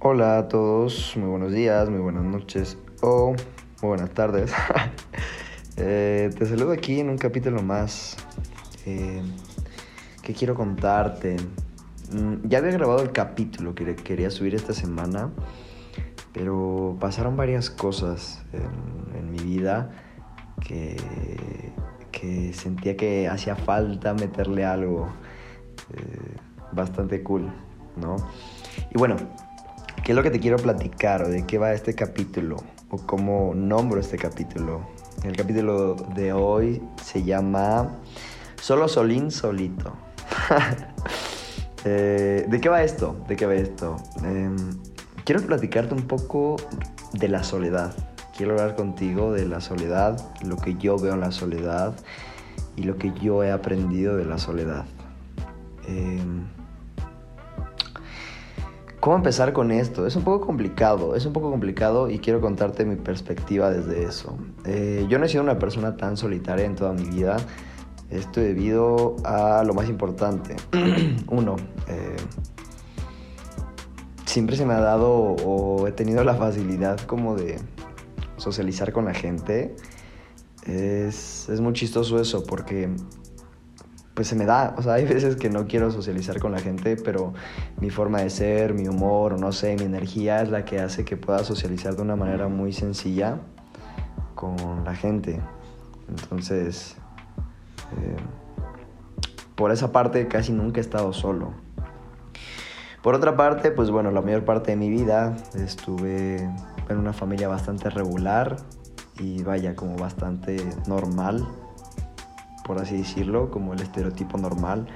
Hola 0.00 0.38
a 0.38 0.48
todos, 0.48 1.16
muy 1.16 1.28
buenos 1.28 1.52
días, 1.52 1.88
muy 1.88 2.00
buenas 2.00 2.24
noches 2.24 2.76
o 3.00 3.30
muy 3.80 3.88
buenas 3.88 4.10
tardes. 4.10 4.52
Eh, 5.76 6.30
te 6.38 6.46
saludo 6.46 6.70
aquí 6.70 7.00
en 7.00 7.10
un 7.10 7.18
capítulo 7.18 7.60
más 7.60 8.16
eh, 8.86 9.22
que 10.22 10.32
quiero 10.32 10.54
contarte. 10.54 11.34
Mm, 12.12 12.48
ya 12.48 12.58
había 12.58 12.70
grabado 12.70 13.02
el 13.02 13.10
capítulo 13.10 13.74
que 13.74 13.96
quería 13.96 14.30
subir 14.30 14.54
esta 14.54 14.72
semana, 14.72 15.30
pero 16.32 16.96
pasaron 17.00 17.36
varias 17.36 17.70
cosas 17.70 18.44
en, 18.52 19.32
mi 19.32 19.38
vida 19.38 19.90
que, 20.64 20.96
que, 22.12 22.52
sentía 22.52 22.96
que 22.96 23.26
hacía 23.26 23.56
falta 23.56 24.14
meterle 24.14 24.64
algo 24.64 25.08
eh, 25.92 26.36
bastante 26.70 27.24
cool, 27.24 27.52
¿no? 27.96 28.14
Y 28.94 28.96
bueno, 28.98 29.16
¿Qué 30.04 30.12
es 30.12 30.16
lo 30.16 30.22
que 30.22 30.30
te 30.30 30.38
quiero 30.38 30.58
platicar 30.58 31.22
o 31.22 31.28
de 31.30 31.46
qué 31.46 31.56
va 31.56 31.72
este 31.72 31.94
capítulo 31.94 32.58
o 32.90 32.98
cómo 32.98 33.54
nombro 33.54 34.00
este 34.00 34.18
capítulo? 34.18 34.86
El 35.22 35.34
capítulo 35.34 35.94
de 36.14 36.30
hoy 36.34 36.82
se 37.02 37.22
llama 37.22 37.90
Solo 38.60 38.86
Solín 38.86 39.30
Solito. 39.30 39.96
Eh, 41.86 42.46
¿De 42.48 42.62
qué 42.62 42.70
va 42.70 42.82
esto? 42.82 43.14
¿De 43.28 43.36
qué 43.36 43.44
va 43.44 43.52
esto? 43.52 43.96
Em, 44.24 44.56
quiero 45.26 45.42
platicarte 45.42 45.92
un 45.92 46.08
poco 46.08 46.56
de 47.12 47.28
la 47.28 47.44
soledad. 47.44 47.94
Quiero 48.34 48.52
hablar 48.52 48.74
contigo 48.74 49.34
de 49.34 49.46
la 49.46 49.60
soledad, 49.60 50.16
lo 50.42 50.56
que 50.56 50.76
yo 50.76 50.96
veo 50.96 51.12
en 51.12 51.20
la 51.20 51.30
soledad 51.30 51.94
y 52.74 52.84
lo 52.84 52.96
que 52.96 53.12
yo 53.20 53.44
he 53.44 53.52
aprendido 53.52 54.16
de 54.16 54.24
la 54.24 54.38
soledad. 54.38 54.86
Eh, 55.86 56.22
¿Cómo 59.04 59.16
empezar 59.16 59.52
con 59.52 59.70
esto? 59.70 60.06
Es 60.06 60.16
un 60.16 60.24
poco 60.24 60.46
complicado, 60.46 61.14
es 61.14 61.26
un 61.26 61.34
poco 61.34 61.50
complicado 61.50 62.08
y 62.08 62.20
quiero 62.20 62.40
contarte 62.40 62.86
mi 62.86 62.96
perspectiva 62.96 63.68
desde 63.68 64.02
eso. 64.02 64.38
Eh, 64.64 65.04
yo 65.10 65.18
no 65.18 65.26
he 65.26 65.28
sido 65.28 65.42
una 65.42 65.58
persona 65.58 65.98
tan 65.98 66.16
solitaria 66.16 66.64
en 66.64 66.74
toda 66.74 66.94
mi 66.94 67.04
vida. 67.10 67.36
Esto 68.08 68.40
debido 68.40 69.16
a 69.22 69.62
lo 69.62 69.74
más 69.74 69.90
importante. 69.90 70.56
Uno, 71.28 71.56
eh, 71.86 72.16
siempre 74.24 74.56
se 74.56 74.64
me 74.64 74.72
ha 74.72 74.80
dado 74.80 75.12
o 75.12 75.86
he 75.86 75.92
tenido 75.92 76.24
la 76.24 76.36
facilidad 76.36 76.98
como 77.00 77.36
de 77.36 77.60
socializar 78.38 78.94
con 78.94 79.04
la 79.04 79.12
gente. 79.12 79.76
Es, 80.66 81.50
es 81.50 81.60
muy 81.60 81.74
chistoso 81.74 82.18
eso 82.18 82.42
porque 82.42 82.88
pues 84.14 84.28
se 84.28 84.36
me 84.36 84.46
da. 84.46 84.74
O 84.78 84.82
sea, 84.82 84.94
hay 84.94 85.04
veces 85.04 85.36
que 85.36 85.50
no 85.50 85.66
quiero 85.66 85.90
socializar 85.90 86.38
con 86.38 86.52
la 86.52 86.60
gente, 86.60 86.96
pero 86.96 87.34
mi 87.80 87.90
forma 87.90 88.20
de 88.20 88.30
ser, 88.30 88.72
mi 88.72 88.88
humor, 88.88 89.38
no 89.38 89.52
sé, 89.52 89.76
mi 89.76 89.84
energía 89.84 90.40
es 90.40 90.50
la 90.50 90.64
que 90.64 90.80
hace 90.80 91.04
que 91.04 91.16
pueda 91.16 91.40
socializar 91.44 91.96
de 91.96 92.02
una 92.02 92.16
manera 92.16 92.48
muy 92.48 92.72
sencilla 92.72 93.38
con 94.34 94.56
la 94.84 94.94
gente. 94.94 95.40
Entonces, 96.08 96.96
eh, 98.00 98.16
por 99.56 99.72
esa 99.72 99.92
parte 99.92 100.28
casi 100.28 100.52
nunca 100.52 100.78
he 100.78 100.82
estado 100.82 101.12
solo. 101.12 101.52
Por 103.02 103.14
otra 103.14 103.36
parte, 103.36 103.70
pues 103.70 103.90
bueno, 103.90 104.10
la 104.12 104.22
mayor 104.22 104.44
parte 104.44 104.70
de 104.70 104.76
mi 104.76 104.88
vida 104.88 105.36
estuve 105.54 106.36
en 106.88 106.96
una 106.96 107.12
familia 107.12 107.48
bastante 107.48 107.90
regular 107.90 108.56
y 109.18 109.42
vaya, 109.42 109.74
como 109.74 109.96
bastante 109.96 110.56
normal 110.86 111.46
por 112.64 112.78
así 112.78 112.96
decirlo, 112.96 113.50
como 113.50 113.74
el 113.74 113.80
estereotipo 113.80 114.38
normal. 114.38 114.86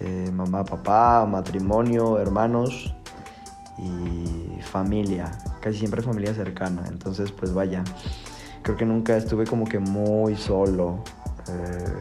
Eh, 0.00 0.30
mamá, 0.32 0.64
papá, 0.64 1.24
matrimonio, 1.26 2.18
hermanos 2.18 2.92
y 3.78 4.60
familia, 4.62 5.30
casi 5.60 5.78
siempre 5.78 6.02
familia 6.02 6.34
cercana. 6.34 6.84
Entonces, 6.88 7.30
pues 7.30 7.54
vaya, 7.54 7.84
creo 8.62 8.76
que 8.76 8.84
nunca 8.84 9.16
estuve 9.16 9.46
como 9.46 9.64
que 9.64 9.78
muy 9.78 10.34
solo 10.36 11.04
eh, 11.48 11.94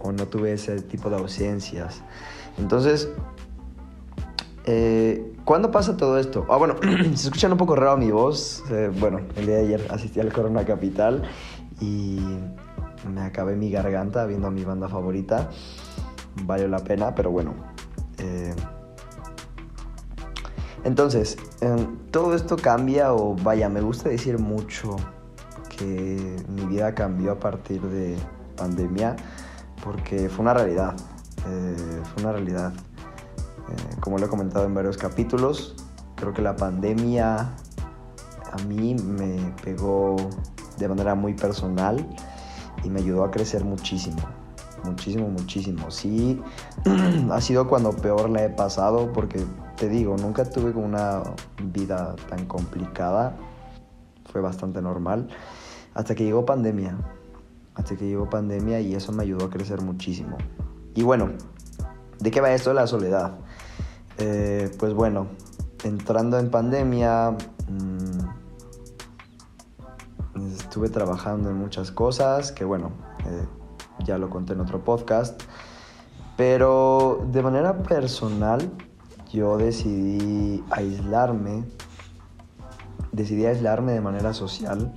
o 0.00 0.10
no 0.10 0.26
tuve 0.26 0.52
ese 0.52 0.80
tipo 0.82 1.10
de 1.10 1.16
ausencias. 1.16 2.02
Entonces, 2.58 3.08
eh, 4.64 5.32
¿cuándo 5.44 5.70
pasa 5.70 5.96
todo 5.96 6.18
esto? 6.18 6.46
Ah, 6.48 6.56
bueno, 6.56 6.76
se 7.14 7.28
escucha 7.28 7.48
un 7.48 7.56
poco 7.56 7.76
raro 7.76 7.96
mi 7.96 8.10
voz. 8.10 8.64
bueno, 8.98 9.20
el 9.36 9.46
día 9.46 9.56
de 9.56 9.62
ayer 9.66 9.86
asistí 9.90 10.20
al 10.20 10.32
Corona 10.32 10.64
Capital 10.64 11.22
y 11.80 12.18
me 13.12 13.22
acabé 13.22 13.56
mi 13.56 13.70
garganta 13.70 14.26
viendo 14.26 14.48
a 14.48 14.50
mi 14.50 14.64
banda 14.64 14.88
favorita. 14.88 15.50
Valió 16.44 16.68
la 16.68 16.78
pena, 16.78 17.14
pero 17.14 17.30
bueno. 17.30 17.54
Eh, 18.18 18.54
entonces, 20.84 21.38
todo 22.10 22.34
esto 22.34 22.56
cambia 22.56 23.14
o 23.14 23.34
vaya, 23.34 23.68
me 23.68 23.80
gusta 23.80 24.10
decir 24.10 24.38
mucho 24.38 24.96
que 25.76 26.36
mi 26.48 26.66
vida 26.66 26.94
cambió 26.94 27.32
a 27.32 27.40
partir 27.40 27.80
de 27.80 28.16
pandemia 28.56 29.16
porque 29.82 30.28
fue 30.28 30.42
una 30.42 30.54
realidad. 30.54 30.94
Eh, 31.46 32.02
fue 32.12 32.22
una 32.22 32.32
realidad. 32.32 32.72
Eh, 32.72 33.96
como 34.00 34.18
lo 34.18 34.26
he 34.26 34.28
comentado 34.28 34.66
en 34.66 34.74
varios 34.74 34.96
capítulos, 34.96 35.74
creo 36.16 36.32
que 36.32 36.42
la 36.42 36.56
pandemia 36.56 37.38
a 38.52 38.56
mí 38.68 38.94
me 38.94 39.52
pegó 39.62 40.16
de 40.78 40.88
manera 40.88 41.14
muy 41.14 41.34
personal 41.34 42.06
y 42.84 42.90
me 42.90 43.00
ayudó 43.00 43.24
a 43.24 43.30
crecer 43.30 43.64
muchísimo. 43.64 44.18
Muchísimo, 44.84 45.28
muchísimo. 45.28 45.90
Sí, 45.90 46.40
ha 47.30 47.40
sido 47.40 47.66
cuando 47.68 47.92
peor 47.92 48.28
la 48.28 48.44
he 48.44 48.50
pasado 48.50 49.12
porque 49.12 49.44
te 49.76 49.88
digo, 49.88 50.16
nunca 50.16 50.44
tuve 50.44 50.70
una 50.72 51.22
vida 51.72 52.14
tan 52.28 52.46
complicada. 52.46 53.34
Fue 54.30 54.40
bastante 54.40 54.82
normal. 54.82 55.28
Hasta 55.94 56.14
que 56.14 56.24
llegó 56.24 56.44
pandemia. 56.44 56.96
Hasta 57.74 57.96
que 57.96 58.06
llegó 58.06 58.28
pandemia 58.28 58.80
y 58.80 58.94
eso 58.94 59.12
me 59.12 59.22
ayudó 59.22 59.46
a 59.46 59.50
crecer 59.50 59.80
muchísimo. 59.80 60.36
Y 60.94 61.02
bueno, 61.02 61.30
¿de 62.20 62.30
qué 62.30 62.40
va 62.40 62.52
esto 62.52 62.70
de 62.70 62.76
la 62.76 62.86
soledad? 62.86 63.32
Eh, 64.18 64.70
pues 64.78 64.94
bueno, 64.94 65.26
entrando 65.82 66.38
en 66.38 66.50
pandemia, 66.50 67.30
mmm, 67.30 68.13
estuve 70.74 70.88
trabajando 70.88 71.50
en 71.50 71.56
muchas 71.56 71.92
cosas, 71.92 72.50
que 72.50 72.64
bueno, 72.64 72.90
eh, 73.20 73.46
ya 74.04 74.18
lo 74.18 74.28
conté 74.28 74.54
en 74.54 74.60
otro 74.60 74.82
podcast, 74.82 75.40
pero 76.36 77.24
de 77.30 77.42
manera 77.42 77.84
personal 77.84 78.72
yo 79.32 79.56
decidí 79.56 80.64
aislarme, 80.70 81.62
decidí 83.12 83.46
aislarme 83.46 83.92
de 83.92 84.00
manera 84.00 84.34
social, 84.34 84.92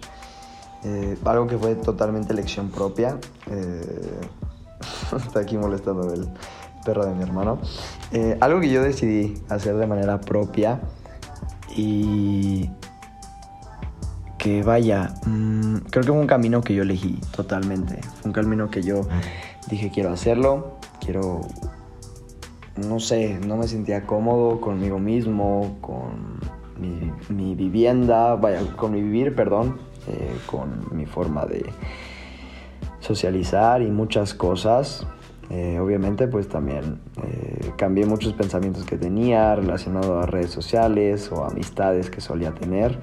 eh, 0.84 1.16
algo 1.26 1.46
que 1.46 1.60
fue 1.60 1.76
totalmente 1.76 2.34
elección 2.34 2.72
propia. 2.72 3.20
Eh, 3.46 4.20
está 5.16 5.42
aquí 5.42 5.60
molestando 5.60 6.12
el 6.12 6.28
perro 6.86 7.06
de 7.06 7.14
mi 7.14 7.22
hermano. 7.22 7.60
algo 8.40 8.60
que 8.62 8.72
yo 8.72 8.82
decidí 8.82 9.40
hacer 9.48 9.76
de 9.78 9.86
manera 9.86 10.20
propia 10.22 10.82
y 11.76 12.68
que 14.38 14.64
vaya, 14.64 15.14
mm, 15.25 15.78
creo 15.90 16.03
que 16.03 16.12
fue 16.12 16.20
un 16.20 16.28
camino 16.28 16.62
que 16.62 16.75
yo 16.75 16.84
elegí 16.84 17.20
totalmente. 17.36 18.02
Fue 18.02 18.30
un 18.30 18.34
camino 18.34 18.70
que 18.70 18.84
yo 18.84 19.08
dije 19.70 19.92
quiero 19.94 20.12
hacerlo, 20.12 20.78
quiero, 21.03 21.42
no 22.75 23.00
sé, 23.00 23.40
no 23.46 23.58
me 23.58 23.68
sentía 23.68 24.06
cómodo 24.06 24.62
conmigo 24.62 25.00
mismo, 25.00 25.78
con 25.81 26.40
mi, 27.30 27.56
vivienda, 27.56 28.36
vaya, 28.36 28.62
con 28.75 28.92
mi 28.92 29.02
vivir, 29.02 29.36
perdón, 29.36 29.78
eh, 30.08 30.38
con 30.46 30.88
mi 30.92 31.06
forma 31.06 31.46
de 31.46 31.66
socializar 33.00 33.81
y 33.81 33.90
muchas 33.90 34.34
cosas. 34.34 35.08
Eh, 35.50 35.80
obviamente 35.80 36.28
pues 36.28 36.50
también 36.50 37.00
eh, 37.24 37.72
cambié 37.78 38.06
muchos 38.06 38.34
pensamientos 38.34 38.84
que 38.84 38.98
tenía 38.98 39.56
relacionados 39.56 40.22
a 40.22 40.25
redes 40.25 40.52
sociales 40.52 41.31
o 41.31 41.46
amistades 41.46 42.09
que 42.09 42.19
solía 42.19 42.54
tener. 42.54 43.00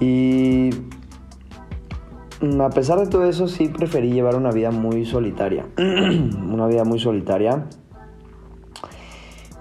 Y 0.00 0.70
mm, 2.40 2.60
a 2.60 2.70
pesar 2.70 3.00
de 3.00 3.06
todo 3.06 3.24
eso, 3.24 3.48
sí 3.48 3.68
preferí 3.68 4.12
llevar 4.12 4.36
una 4.36 4.50
vida 4.50 4.70
muy 4.70 5.04
solitaria. 5.04 5.66
una 5.78 6.66
vida 6.66 6.84
muy 6.84 6.98
solitaria. 6.98 7.66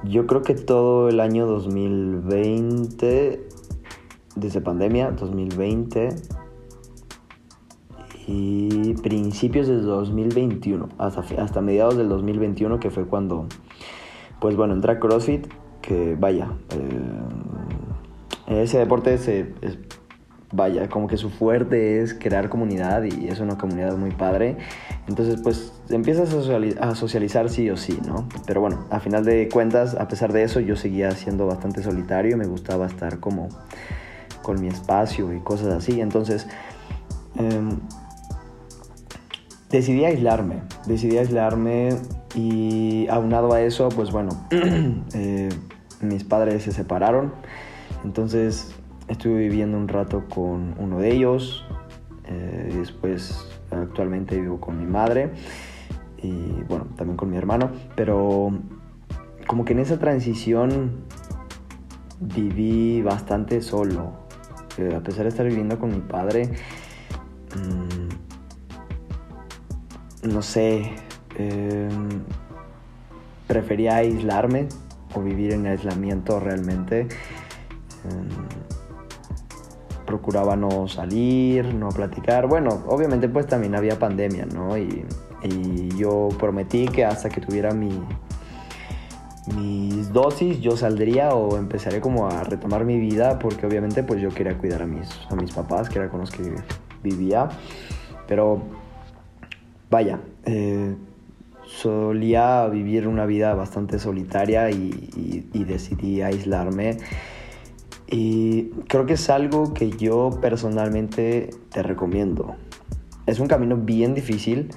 Yo 0.03 0.27
creo 0.27 0.43
que 0.43 0.53
todo 0.53 1.09
el 1.09 1.19
año 1.19 1.47
2020, 1.47 3.47
desde 4.35 4.61
pandemia, 4.61 5.11
2020 5.11 6.09
y 8.27 8.93
principios 8.95 9.67
de 9.67 9.77
2021, 9.77 10.89
hasta, 10.97 11.23
hasta 11.41 11.61
mediados 11.61 11.97
del 11.97 12.09
2021, 12.09 12.79
que 12.79 12.91
fue 12.91 13.05
cuando, 13.05 13.47
pues 14.39 14.55
bueno, 14.55 14.73
entré 14.73 14.93
a 14.93 14.99
CrossFit, 14.99 15.47
que 15.81 16.15
vaya, 16.19 16.51
eh, 18.47 18.61
ese 18.61 18.77
deporte 18.77 19.17
se, 19.17 19.53
vaya, 20.51 20.89
como 20.89 21.07
que 21.07 21.17
su 21.17 21.29
fuerte 21.29 22.01
es 22.01 22.13
crear 22.13 22.49
comunidad 22.49 23.03
y 23.03 23.27
es 23.27 23.39
una 23.39 23.57
comunidad 23.57 23.97
muy 23.97 24.11
padre. 24.11 24.57
Entonces, 25.07 25.39
pues 25.41 25.73
empiezas 25.89 26.33
a 26.79 26.95
socializar 26.95 27.49
sí 27.49 27.69
o 27.69 27.77
sí, 27.77 27.99
¿no? 28.05 28.27
Pero 28.45 28.61
bueno, 28.61 28.85
a 28.89 28.99
final 28.99 29.25
de 29.25 29.49
cuentas, 29.49 29.95
a 29.95 30.07
pesar 30.07 30.33
de 30.33 30.43
eso, 30.43 30.59
yo 30.59 30.75
seguía 30.75 31.11
siendo 31.11 31.47
bastante 31.47 31.83
solitario, 31.83 32.37
me 32.37 32.47
gustaba 32.47 32.85
estar 32.85 33.19
como 33.19 33.49
con 34.41 34.61
mi 34.61 34.67
espacio 34.67 35.33
y 35.33 35.39
cosas 35.39 35.73
así. 35.73 36.01
Entonces, 36.01 36.47
em, 37.37 37.79
decidí 39.69 40.05
aislarme, 40.05 40.61
decidí 40.85 41.17
aislarme 41.17 41.89
y 42.35 43.07
aunado 43.09 43.53
a 43.53 43.61
eso, 43.61 43.89
pues 43.89 44.11
bueno, 44.11 44.29
eh, 45.13 45.49
mis 46.01 46.23
padres 46.23 46.63
se 46.63 46.71
separaron, 46.71 47.33
entonces 48.03 48.75
estuve 49.07 49.39
viviendo 49.39 49.77
un 49.77 49.87
rato 49.87 50.25
con 50.27 50.75
uno 50.79 50.99
de 50.99 51.13
ellos, 51.13 51.65
eh, 52.25 52.71
después 52.73 53.47
actualmente 53.71 54.39
vivo 54.39 54.59
con 54.59 54.79
mi 54.79 54.85
madre 54.85 55.31
y 56.21 56.63
bueno, 56.67 56.87
también 56.95 57.17
con 57.17 57.29
mi 57.29 57.37
hermano, 57.37 57.71
pero 57.95 58.51
como 59.47 59.65
que 59.65 59.73
en 59.73 59.79
esa 59.79 59.99
transición 59.99 61.03
viví 62.19 63.01
bastante 63.01 63.61
solo. 63.61 64.23
a 64.77 64.99
pesar 64.99 65.23
de 65.23 65.29
estar 65.29 65.45
viviendo 65.45 65.79
con 65.79 65.89
mi 65.89 66.01
padre, 66.01 66.49
mm, 67.55 68.09
no 70.33 70.41
sé, 70.41 70.91
em, 71.37 72.09
prefería 73.47 73.95
aislarme 73.95 74.67
o 75.13 75.21
vivir 75.21 75.53
en 75.53 75.65
aislamiento 75.67 76.41
realmente. 76.41 77.07
Em, 78.03 78.64
procuraba 80.15 80.55
no 80.55 80.87
salir, 80.87 81.73
no 81.73 81.89
platicar. 81.89 82.47
Bueno, 82.47 82.83
obviamente 82.87 83.27
pues 83.27 83.47
también 83.47 83.75
había 83.75 83.99
pandemia, 83.99 84.45
¿no? 84.45 84.77
Y, 84.77 85.05
yo 85.95 86.29
prometí 86.39 86.87
que 86.87 87.05
hasta 87.05 87.29
que 87.29 87.39
tuviera 87.39 87.71
mi, 87.71 87.91
mis 89.55 90.11
dosis 90.11 90.59
yo 90.59 90.75
saldría 90.75 91.35
o 91.35 91.57
empezaría 91.57 92.01
como 92.01 92.27
a 92.27 92.43
retomar 92.43 92.83
mi 92.83 92.97
vida 92.97 93.37
porque 93.37 93.67
obviamente 93.67 94.01
pues 94.01 94.19
yo 94.19 94.29
quería 94.29 94.57
cuidar 94.57 94.81
a 94.81 94.87
mis, 94.87 95.07
a 95.29 95.35
mis 95.35 95.51
papás, 95.51 95.87
que 95.87 95.99
era 95.99 96.09
con 96.09 96.21
los 96.21 96.31
que 96.31 96.55
vivía. 97.03 97.49
Pero 98.27 98.63
vaya, 99.91 100.19
eh, 100.45 100.95
solía 101.67 102.65
vivir 102.67 103.07
una 103.07 103.27
vida 103.27 103.53
bastante 103.53 103.99
solitaria 103.99 104.71
y 104.71 105.63
decidí 105.67 106.23
aislarme 106.23 106.97
y 108.07 108.69
creo 108.87 109.05
que 109.05 109.13
es 109.13 109.29
algo 109.29 109.73
que 109.73 109.91
yo 109.91 110.29
personalmente 110.41 111.49
te 111.71 111.83
recomiendo. 111.83 112.55
Es 113.25 113.39
un 113.39 113.47
camino 113.47 113.75
bien 113.77 114.13
difícil 114.13 114.69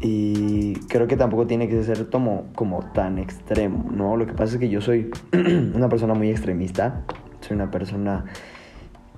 y 0.00 0.74
creo 0.88 1.06
que 1.06 1.16
tampoco 1.16 1.46
tiene 1.46 1.68
que 1.68 1.82
ser 1.82 2.08
como, 2.08 2.46
como 2.54 2.80
tan 2.92 3.18
extremo, 3.18 3.90
¿no? 3.90 4.16
Lo 4.16 4.26
que 4.26 4.32
pasa 4.32 4.54
es 4.54 4.60
que 4.60 4.68
yo 4.68 4.80
soy 4.80 5.10
una 5.74 5.88
persona 5.88 6.14
muy 6.14 6.30
extremista, 6.30 7.02
soy 7.40 7.56
una 7.56 7.70
persona 7.70 8.24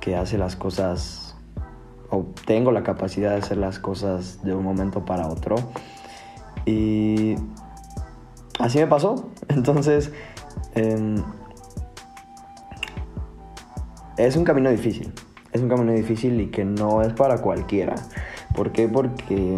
que 0.01 0.17
hace 0.17 0.39
las 0.39 0.57
cosas 0.57 1.37
o 2.09 2.27
tengo 2.45 2.73
la 2.73 2.83
capacidad 2.83 3.31
de 3.31 3.37
hacer 3.37 3.59
las 3.59 3.79
cosas 3.79 4.43
de 4.43 4.55
un 4.55 4.65
momento 4.65 5.05
para 5.05 5.29
otro. 5.29 5.57
Y 6.67 7.37
así 8.59 8.79
me 8.79 8.87
pasó. 8.87 9.31
Entonces, 9.49 10.13
em, 10.75 11.23
es 14.27 14.37
un 14.37 14.45
camino 14.45 14.71
difícil. 14.71 15.13
Es 15.53 15.61
un 15.61 15.69
camino 15.69 15.93
difícil 15.93 16.41
y 16.41 16.47
que 16.47 16.65
no 16.65 17.03
es 17.03 17.13
para 17.13 17.39
cualquiera. 17.39 17.97
¿Por 18.55 18.73
qué? 18.73 18.89
Porque 18.89 19.57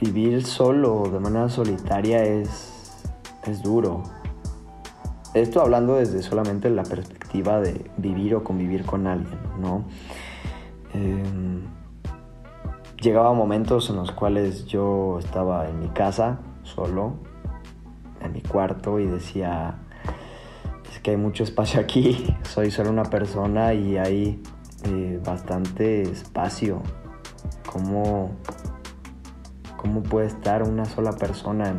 vivir 0.00 0.44
solo, 0.44 1.08
de 1.10 1.18
manera 1.18 1.48
solitaria, 1.48 2.22
es, 2.22 3.02
es 3.46 3.62
duro. 3.62 4.02
Esto 5.34 5.60
hablando 5.60 5.96
desde 5.96 6.22
solamente 6.22 6.70
la 6.70 6.84
perspectiva 6.84 7.60
de 7.60 7.90
vivir 7.96 8.34
o 8.34 8.44
convivir 8.44 8.84
con 8.84 9.06
alguien, 9.06 9.38
¿no? 9.60 9.84
Em, 10.94 11.62
llegaba 13.00 13.32
momentos 13.34 13.90
en 13.90 13.96
los 13.96 14.12
cuales 14.12 14.66
yo 14.66 15.18
estaba 15.18 15.68
en 15.68 15.80
mi 15.80 15.88
casa, 15.88 16.38
solo, 16.62 17.14
en 18.22 18.32
mi 18.32 18.40
cuarto, 18.40 18.98
y 19.00 19.06
decía, 19.06 19.78
que 21.08 21.12
hay 21.12 21.16
mucho 21.16 21.42
espacio 21.42 21.80
aquí. 21.80 22.36
Soy 22.42 22.70
solo 22.70 22.90
una 22.90 23.04
persona 23.04 23.72
y 23.72 23.96
hay 23.96 24.42
eh, 24.84 25.18
bastante 25.24 26.02
espacio. 26.02 26.82
¿Cómo, 27.72 28.32
¿Cómo 29.78 30.02
puede 30.02 30.26
estar 30.26 30.62
una 30.62 30.84
sola 30.84 31.12
persona 31.12 31.74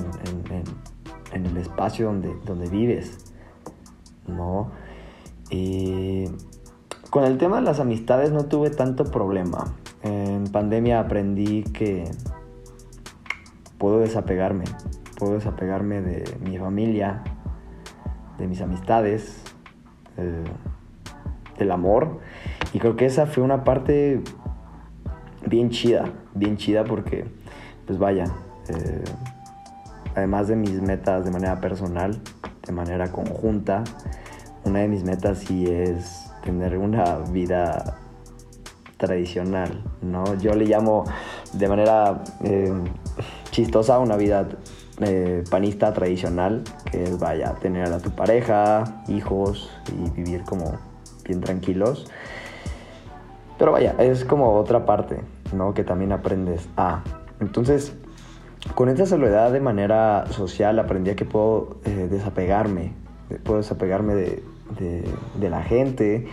en, 1.31 1.45
el 1.45 1.57
espacio 1.57 2.07
donde, 2.07 2.33
donde 2.43 2.69
vives? 2.69 3.33
¿No? 4.27 4.71
con 7.09 7.23
el 7.23 7.39
tema 7.39 7.55
de 7.55 7.63
las 7.63 7.79
amistades 7.79 8.31
no 8.31 8.45
tuve 8.45 8.71
tanto 8.71 9.03
problema. 9.03 9.75
En 10.03 10.45
pandemia 10.45 10.99
aprendí 10.99 11.63
que 11.63 12.03
puedo 13.77 13.99
desapegarme. 13.99 14.65
Puedo 15.17 15.33
desapegarme 15.33 16.01
de 16.01 16.37
mi 16.39 16.57
familia, 16.57 17.23
de 18.39 18.47
mis 18.47 18.61
amistades, 18.61 19.43
eh, 20.17 20.43
del 21.57 21.71
amor. 21.71 22.19
Y 22.73 22.79
creo 22.79 22.95
que 22.95 23.05
esa 23.05 23.25
fue 23.25 23.43
una 23.43 23.63
parte 23.63 24.21
bien 25.45 25.69
chida, 25.69 26.05
bien 26.33 26.57
chida 26.57 26.83
porque, 26.83 27.25
pues 27.85 27.99
vaya, 27.99 28.25
eh, 28.69 29.03
además 30.15 30.47
de 30.47 30.55
mis 30.55 30.81
metas 30.81 31.25
de 31.25 31.31
manera 31.31 31.59
personal, 31.59 32.19
de 32.65 32.71
manera 32.73 33.11
conjunta, 33.11 33.83
una 34.63 34.79
de 34.79 34.87
mis 34.87 35.03
metas 35.03 35.39
sí 35.39 35.65
es 35.65 36.31
tener 36.43 36.77
una 36.77 37.19
vida 37.31 37.97
tradicional, 38.97 39.83
¿no? 40.01 40.35
Yo 40.35 40.53
le 40.53 40.65
llamo 40.65 41.05
de 41.53 41.67
manera 41.67 42.23
eh, 42.43 42.73
chistosa 43.51 43.97
una 43.99 44.17
vida 44.17 44.47
eh, 45.01 45.43
panista 45.49 45.93
tradicional, 45.93 46.63
que 46.91 47.03
es 47.03 47.19
vaya, 47.19 47.53
tener 47.55 47.91
a 47.91 47.99
tu 47.99 48.11
pareja, 48.11 49.03
hijos 49.07 49.69
y 49.87 50.09
vivir 50.09 50.43
como 50.43 50.77
bien 51.25 51.41
tranquilos. 51.41 52.07
Pero 53.57 53.71
vaya, 53.71 53.95
es 53.99 54.25
como 54.25 54.53
otra 54.55 54.85
parte, 54.85 55.21
¿no? 55.53 55.73
Que 55.73 55.83
también 55.83 56.11
aprendes 56.11 56.67
a. 56.77 57.03
Entonces, 57.39 57.93
con 58.75 58.89
esta 58.89 59.05
soledad 59.05 59.51
de 59.51 59.61
manera 59.61 60.25
social 60.31 60.79
aprendí 60.79 61.11
a 61.11 61.15
que 61.15 61.25
puedo 61.25 61.77
eh, 61.85 62.07
desapegarme, 62.09 62.93
puedo 63.43 63.59
desapegarme 63.59 64.15
de, 64.15 64.43
de 65.39 65.49
la 65.49 65.63
gente 65.63 66.27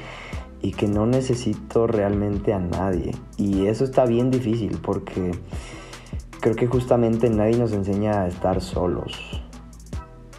y 0.61 0.73
que 0.73 0.89
no 0.89 1.07
necesito 1.07 1.87
realmente 1.87 2.53
a 2.53 2.59
nadie. 2.59 3.15
Y 3.37 3.67
eso 3.67 3.85
está 3.85 4.05
bien 4.07 4.31
difícil 4.31 4.79
porque 4.83 5.33
creo 6.41 6.55
que 6.55 6.67
justamente 6.67 7.29
nadie 7.31 7.57
nos 7.57 7.73
enseña 7.73 8.23
a 8.23 8.29
estar 8.29 8.61
solos, 8.61 9.43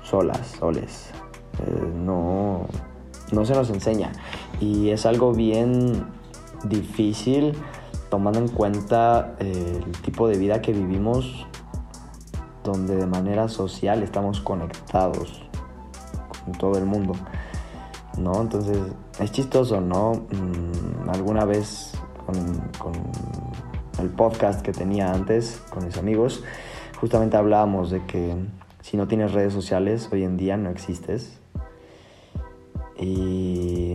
solas, 0.04 0.56
soles. 0.60 1.12
Eh, 1.60 1.92
no, 1.96 2.68
no 3.32 3.46
se 3.46 3.54
nos 3.54 3.70
enseña. 3.70 4.12
Y 4.60 4.90
es 4.90 5.06
algo 5.06 5.34
bien 5.34 6.06
difícil 6.64 7.54
tomando 8.10 8.40
en 8.40 8.48
cuenta 8.48 9.36
eh, 9.40 9.82
el 9.86 10.02
tipo 10.02 10.28
de 10.28 10.38
vida 10.38 10.62
que 10.62 10.72
vivimos 10.72 11.46
donde 12.64 12.96
de 12.96 13.08
manera 13.08 13.48
social 13.48 14.04
estamos 14.04 14.42
conectados 14.42 15.44
con 16.44 16.54
todo 16.54 16.78
el 16.78 16.86
mundo. 16.86 17.14
¿No? 18.18 18.42
Entonces 18.42 18.80
es 19.20 19.32
chistoso, 19.32 19.80
¿no? 19.80 20.14
Mm, 20.14 21.10
alguna 21.10 21.46
vez 21.46 21.92
con 22.26 22.34
el 24.00 24.10
podcast 24.10 24.62
que 24.62 24.72
tenía 24.72 25.12
antes 25.12 25.62
con 25.70 25.86
mis 25.86 25.98
amigos, 25.98 26.44
justamente 27.00 27.38
hablábamos 27.38 27.92
de 27.92 28.06
que 28.06 28.36
si 28.82 28.98
no 28.98 29.08
tienes 29.08 29.34
redes 29.34 29.54
sociales, 29.54 30.10
hoy 30.12 30.24
en 30.24 30.38
día 30.38 30.56
no 30.58 30.70
existes. 30.70 31.40
Y 32.98 33.94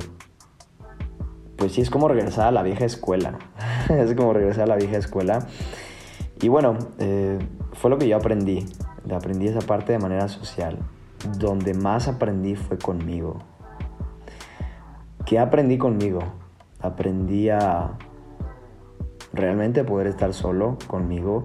pues 1.56 1.72
sí, 1.72 1.80
es 1.80 1.90
como 1.90 2.08
regresar 2.08 2.48
a 2.48 2.50
la 2.50 2.62
vieja 2.62 2.84
escuela. 2.84 3.38
es 3.88 4.14
como 4.14 4.32
regresar 4.32 4.64
a 4.64 4.66
la 4.66 4.76
vieja 4.76 4.98
escuela. 4.98 5.46
Y 6.40 6.48
bueno, 6.48 6.76
eh, 6.98 7.38
fue 7.72 7.88
lo 7.88 7.98
que 7.98 8.08
yo 8.08 8.16
aprendí. 8.16 8.66
Aprendí 9.10 9.48
esa 9.48 9.60
parte 9.60 9.92
de 9.92 9.98
manera 9.98 10.28
social. 10.28 10.78
Donde 11.38 11.72
más 11.72 12.08
aprendí 12.08 12.56
fue 12.56 12.78
conmigo. 12.78 13.38
¿Qué 15.24 15.38
aprendí 15.38 15.78
conmigo? 15.78 16.20
Aprendí 16.80 17.48
a 17.48 17.92
realmente 19.32 19.84
poder 19.84 20.06
estar 20.06 20.34
solo 20.34 20.78
conmigo. 20.86 21.44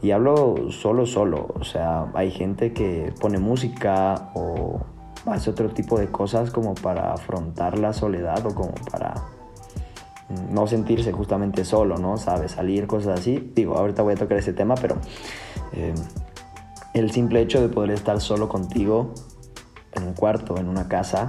Y 0.00 0.12
hablo 0.12 0.70
solo, 0.70 1.06
solo. 1.06 1.48
O 1.58 1.64
sea, 1.64 2.06
hay 2.14 2.30
gente 2.30 2.72
que 2.72 3.12
pone 3.20 3.38
música 3.38 4.30
o 4.34 4.80
hace 5.26 5.50
otro 5.50 5.70
tipo 5.70 5.98
de 5.98 6.08
cosas 6.08 6.50
como 6.50 6.74
para 6.74 7.12
afrontar 7.12 7.78
la 7.78 7.92
soledad 7.92 8.46
o 8.46 8.54
como 8.54 8.74
para, 8.90 9.14
no 10.50 10.66
sentirse 10.66 11.12
justamente 11.12 11.64
solo, 11.64 11.98
¿no? 11.98 12.16
Sabes, 12.16 12.52
salir, 12.52 12.86
cosas 12.86 13.20
así. 13.20 13.52
Digo, 13.54 13.76
ahorita 13.76 14.02
voy 14.02 14.14
a 14.14 14.16
tocar 14.16 14.38
ese 14.38 14.52
tema, 14.52 14.74
pero 14.74 14.96
eh, 15.72 15.94
el 16.94 17.10
simple 17.10 17.40
hecho 17.40 17.60
de 17.60 17.68
poder 17.68 17.90
estar 17.90 18.20
solo 18.20 18.48
contigo 18.48 19.14
en 19.92 20.04
un 20.04 20.14
cuarto, 20.14 20.58
en 20.58 20.68
una 20.68 20.88
casa, 20.88 21.28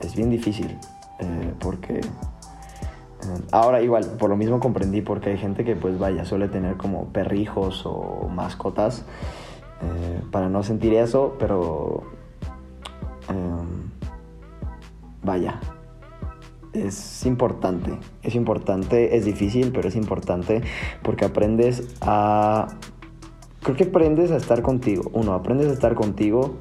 es 0.00 0.14
bien 0.16 0.30
difícil. 0.30 0.78
Eh, 1.20 1.54
porque 1.60 2.00
ahora 3.52 3.82
igual, 3.82 4.04
por 4.18 4.30
lo 4.30 4.36
mismo 4.36 4.60
comprendí 4.60 5.00
porque 5.00 5.30
hay 5.30 5.38
gente 5.38 5.64
que 5.64 5.76
pues 5.76 5.98
vaya, 5.98 6.24
suele 6.24 6.48
tener 6.48 6.76
como 6.76 7.06
perrijos 7.06 7.82
o 7.86 8.28
mascotas 8.28 9.04
para 10.30 10.48
no 10.48 10.62
sentir 10.62 10.94
eso, 10.94 11.36
pero 11.38 12.04
vaya, 15.22 15.60
es 16.72 17.24
importante, 17.24 17.98
es 18.22 18.34
importante, 18.34 19.16
es 19.16 19.24
difícil, 19.24 19.72
pero 19.72 19.88
es 19.88 19.96
importante 19.96 20.62
porque 21.02 21.24
aprendes 21.24 21.96
a... 22.00 22.68
Creo 23.62 23.76
que 23.76 23.84
aprendes 23.84 24.30
a 24.30 24.36
estar 24.36 24.60
contigo. 24.60 25.10
Uno, 25.14 25.32
aprendes 25.32 25.68
a 25.68 25.72
estar 25.72 25.94
contigo, 25.94 26.56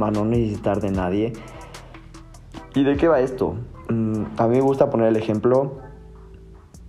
a 0.00 0.10
no 0.10 0.24
necesitar 0.24 0.80
de 0.80 0.90
nadie. 0.90 1.32
¿Y 2.74 2.84
de 2.84 2.96
qué 2.96 3.06
va 3.06 3.20
esto? 3.20 3.56
Mm, 3.88 4.24
a 4.36 4.48
mí 4.48 4.56
me 4.56 4.62
gusta 4.62 4.90
poner 4.90 5.08
el 5.08 5.16
ejemplo, 5.16 5.78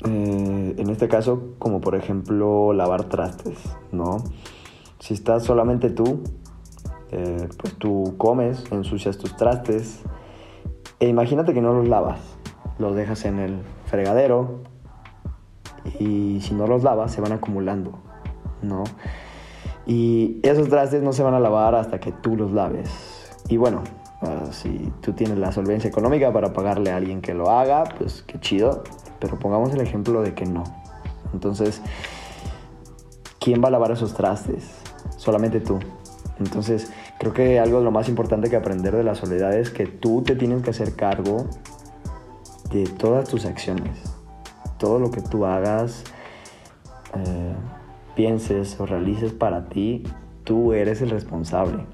eh, 0.05 0.75
en 0.77 0.89
este 0.89 1.07
caso, 1.07 1.53
como 1.59 1.79
por 1.79 1.95
ejemplo 1.95 2.73
lavar 2.73 3.05
trastes, 3.05 3.59
¿no? 3.91 4.23
Si 4.99 5.13
estás 5.13 5.43
solamente 5.43 5.89
tú, 5.89 6.23
eh, 7.11 7.47
pues 7.57 7.75
tú 7.75 8.15
comes, 8.17 8.63
ensucias 8.71 9.17
tus 9.17 9.35
trastes, 9.35 10.01
e 10.99 11.07
imagínate 11.07 11.53
que 11.53 11.61
no 11.61 11.73
los 11.73 11.87
lavas, 11.87 12.19
los 12.79 12.95
dejas 12.95 13.25
en 13.25 13.39
el 13.39 13.59
fregadero 13.85 14.61
y 15.99 16.39
si 16.41 16.53
no 16.53 16.67
los 16.67 16.83
lavas 16.83 17.11
se 17.11 17.21
van 17.21 17.31
acumulando, 17.31 17.99
¿no? 18.61 18.83
Y 19.85 20.39
esos 20.43 20.67
trastes 20.67 21.03
no 21.03 21.13
se 21.13 21.23
van 21.23 21.33
a 21.33 21.39
lavar 21.39 21.75
hasta 21.75 21.99
que 21.99 22.11
tú 22.11 22.35
los 22.35 22.51
laves. 22.51 22.89
Y 23.47 23.55
bueno, 23.55 23.83
ah, 24.21 24.45
si 24.51 24.91
tú 25.01 25.13
tienes 25.13 25.37
la 25.37 25.51
solvencia 25.51 25.89
económica 25.89 26.31
para 26.31 26.53
pagarle 26.53 26.91
a 26.91 26.97
alguien 26.97 27.21
que 27.21 27.33
lo 27.33 27.49
haga, 27.49 27.83
pues 27.97 28.23
qué 28.25 28.39
chido. 28.39 28.83
Pero 29.19 29.39
pongamos 29.39 29.73
el 29.73 29.81
ejemplo 29.81 30.21
de 30.21 30.33
que 30.33 30.45
no. 30.45 30.63
Entonces, 31.33 31.81
¿quién 33.39 33.63
va 33.63 33.67
a 33.69 33.71
lavar 33.71 33.91
esos 33.91 34.13
trastes? 34.13 34.81
Solamente 35.17 35.59
tú. 35.59 35.79
Entonces, 36.39 36.91
creo 37.19 37.33
que 37.33 37.59
algo 37.59 37.79
de 37.79 37.83
lo 37.83 37.91
más 37.91 38.09
importante 38.09 38.49
que 38.49 38.55
aprender 38.55 38.95
de 38.95 39.03
la 39.03 39.15
soledad 39.15 39.53
es 39.53 39.71
que 39.71 39.87
tú 39.87 40.21
te 40.21 40.35
tienes 40.35 40.61
que 40.61 40.69
hacer 40.69 40.95
cargo 40.95 41.47
de 42.71 42.83
todas 42.83 43.27
tus 43.29 43.45
acciones. 43.45 43.97
Todo 44.77 44.99
lo 44.99 45.09
que 45.09 45.21
tú 45.21 45.45
hagas, 45.45 46.03
eh, 47.15 47.55
pienses 48.15 48.79
o 48.79 48.85
realices 48.85 49.31
para 49.31 49.69
ti, 49.69 50.03
tú 50.43 50.73
eres 50.73 51.01
el 51.01 51.09
responsable. 51.09 51.85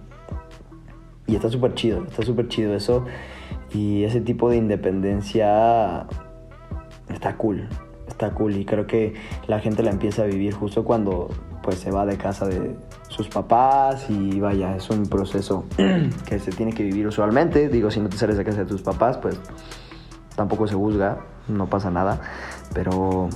Y 1.28 1.36
está 1.36 1.50
súper 1.50 1.74
chido, 1.74 2.04
está 2.04 2.24
súper 2.24 2.48
chido 2.48 2.76
eso. 2.76 3.06
Y 3.74 4.04
ese 4.04 4.22
tipo 4.22 4.50
de 4.50 4.58
independencia 4.58 6.06
está 7.10 7.38
cool, 7.38 7.68
está 8.08 8.32
cool. 8.32 8.56
Y 8.58 8.66
creo 8.66 8.88
que 8.88 9.14
la 9.48 9.60
gente 9.60 9.84
la 9.84 9.92
empieza 9.92 10.24
a 10.24 10.26
vivir 10.26 10.54
justo 10.54 10.84
cuando 10.84 11.30
pues 11.62 11.80
se 11.80 11.92
va 11.92 12.06
de 12.06 12.18
casa 12.18 12.46
de, 12.46 12.76
sus 13.14 13.30
papás 13.30 14.10
y 14.10 14.40
vaya, 14.40 14.76
es 14.76 14.90
un 14.90 15.06
proceso 15.06 15.66
que 16.26 16.40
se 16.40 16.52
tiene 16.52 16.74
que 16.74 16.84
vivir 16.84 17.06
usualmente. 17.06 17.70
Digo, 17.70 17.92
si 17.92 18.00
no 18.00 18.10
te 18.10 18.18
sales 18.18 18.38
de 18.38 18.44
casa 18.44 18.60
de 18.60 18.66
tus 18.66 18.82
papás, 18.82 19.20
pues 19.20 19.40
tampoco 20.36 20.68
se 20.68 20.74
juzga, 20.74 21.20
no 21.48 21.68
pasa 21.68 21.92
nada, 21.92 22.20
pero, 22.74 23.30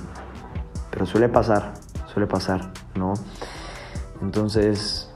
pero 0.90 1.06
suele 1.06 1.30
pasar, 1.30 1.76
suele 2.12 2.26
pasar, 2.26 2.72
¿no? 2.96 3.14
Entonces, 4.20 5.12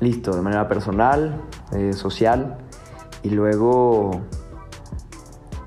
listo, 0.00 0.36
de 0.36 0.42
manera 0.42 0.68
personal, 0.68 1.40
eh, 1.74 1.92
social, 1.92 2.58
y 3.22 3.30
luego 3.30 4.20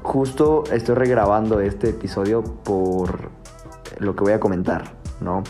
justo 0.04 0.64
estoy 0.72 0.96
regrabando 0.96 1.60
este 1.60 1.90
episodio 1.90 2.44
por 2.44 3.30
lo 4.00 4.16
que 4.16 4.24
voy 4.24 4.34
a 4.34 4.40
comentar, 4.40 4.94
¿no? 5.20 5.44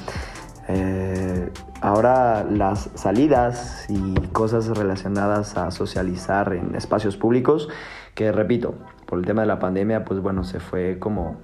Eh, 0.68 1.52
ahora 1.82 2.44
las 2.44 2.90
salidas 2.96 3.86
y 3.90 4.16
cosas 4.32 4.68
relacionadas 4.68 5.58
a 5.58 5.72
socializar 5.72 6.54
en 6.54 6.76
espacios 6.76 7.18
públicos, 7.18 7.70
que 8.16 8.32
repito, 8.32 8.76
por 9.06 9.20
el 9.20 9.26
tema 9.26 9.42
de 9.42 9.48
la 9.48 9.60
pandemia, 9.60 10.04
pues 10.04 10.20
bueno, 10.20 10.44
se 10.44 10.60
fue 10.60 10.98
como 11.00 11.38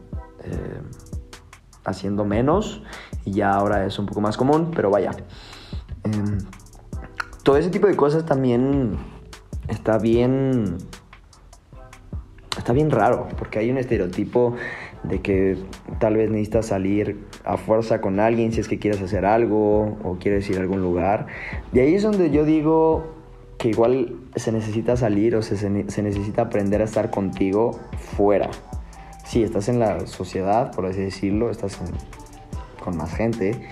eh, 0.43 0.81
haciendo 1.85 2.25
menos 2.25 2.83
y 3.25 3.33
ya 3.33 3.51
ahora 3.51 3.85
es 3.85 3.99
un 3.99 4.05
poco 4.05 4.21
más 4.21 4.37
común, 4.37 4.71
pero 4.75 4.89
vaya. 4.89 5.11
Em, 6.03 6.39
todo 7.43 7.57
ese 7.57 7.69
tipo 7.69 7.87
de 7.87 7.95
cosas 7.95 8.25
también 8.25 8.97
está 9.67 9.97
bien 9.97 10.77
está 12.57 12.71
bien 12.71 12.91
raro, 12.91 13.27
porque 13.37 13.59
hay 13.59 13.69
un 13.71 13.77
estereotipo 13.77 14.55
de 15.03 15.19
que 15.19 15.57
tal 15.99 16.15
vez 16.15 16.29
necesitas 16.29 16.67
salir 16.67 17.25
a 17.43 17.57
fuerza 17.57 17.99
con 17.99 18.19
alguien 18.19 18.53
si 18.53 18.61
es 18.61 18.69
que 18.69 18.79
quieres 18.79 19.01
hacer 19.01 19.25
algo 19.25 19.97
o 20.03 20.17
quieres 20.19 20.49
ir 20.49 20.57
a 20.57 20.61
algún 20.61 20.81
lugar. 20.81 21.27
De 21.73 21.81
ahí 21.81 21.95
es 21.95 22.03
donde 22.03 22.31
yo 22.31 22.45
digo 22.45 23.03
que 23.57 23.69
igual 23.69 24.15
se 24.35 24.51
necesita 24.51 24.95
salir 24.95 25.35
o 25.35 25.41
se, 25.41 25.57
se 25.57 26.01
necesita 26.01 26.43
aprender 26.43 26.81
a 26.81 26.85
estar 26.85 27.09
contigo 27.09 27.79
fuera. 28.15 28.49
Sí, 29.25 29.43
estás 29.43 29.67
en 29.67 29.79
la 29.79 30.05
sociedad, 30.05 30.71
por 30.73 30.85
así 30.85 31.01
decirlo, 31.01 31.49
estás 31.49 31.77
con 32.83 32.95
más 32.95 33.13
gente, 33.13 33.67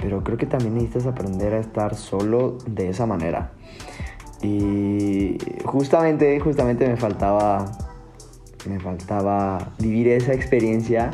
pero 0.00 0.22
creo 0.24 0.38
que 0.38 0.46
también 0.46 0.74
necesitas 0.74 1.06
aprender 1.06 1.54
a 1.54 1.58
estar 1.58 1.94
solo 1.94 2.58
de 2.66 2.88
esa 2.88 3.06
manera. 3.06 3.52
Y 4.42 5.36
justamente, 5.64 6.38
justamente 6.40 6.88
me 6.88 6.96
faltaba 6.96 7.66
me 8.68 8.78
faltaba 8.78 9.72
vivir 9.78 10.08
esa 10.08 10.32
experiencia 10.34 11.10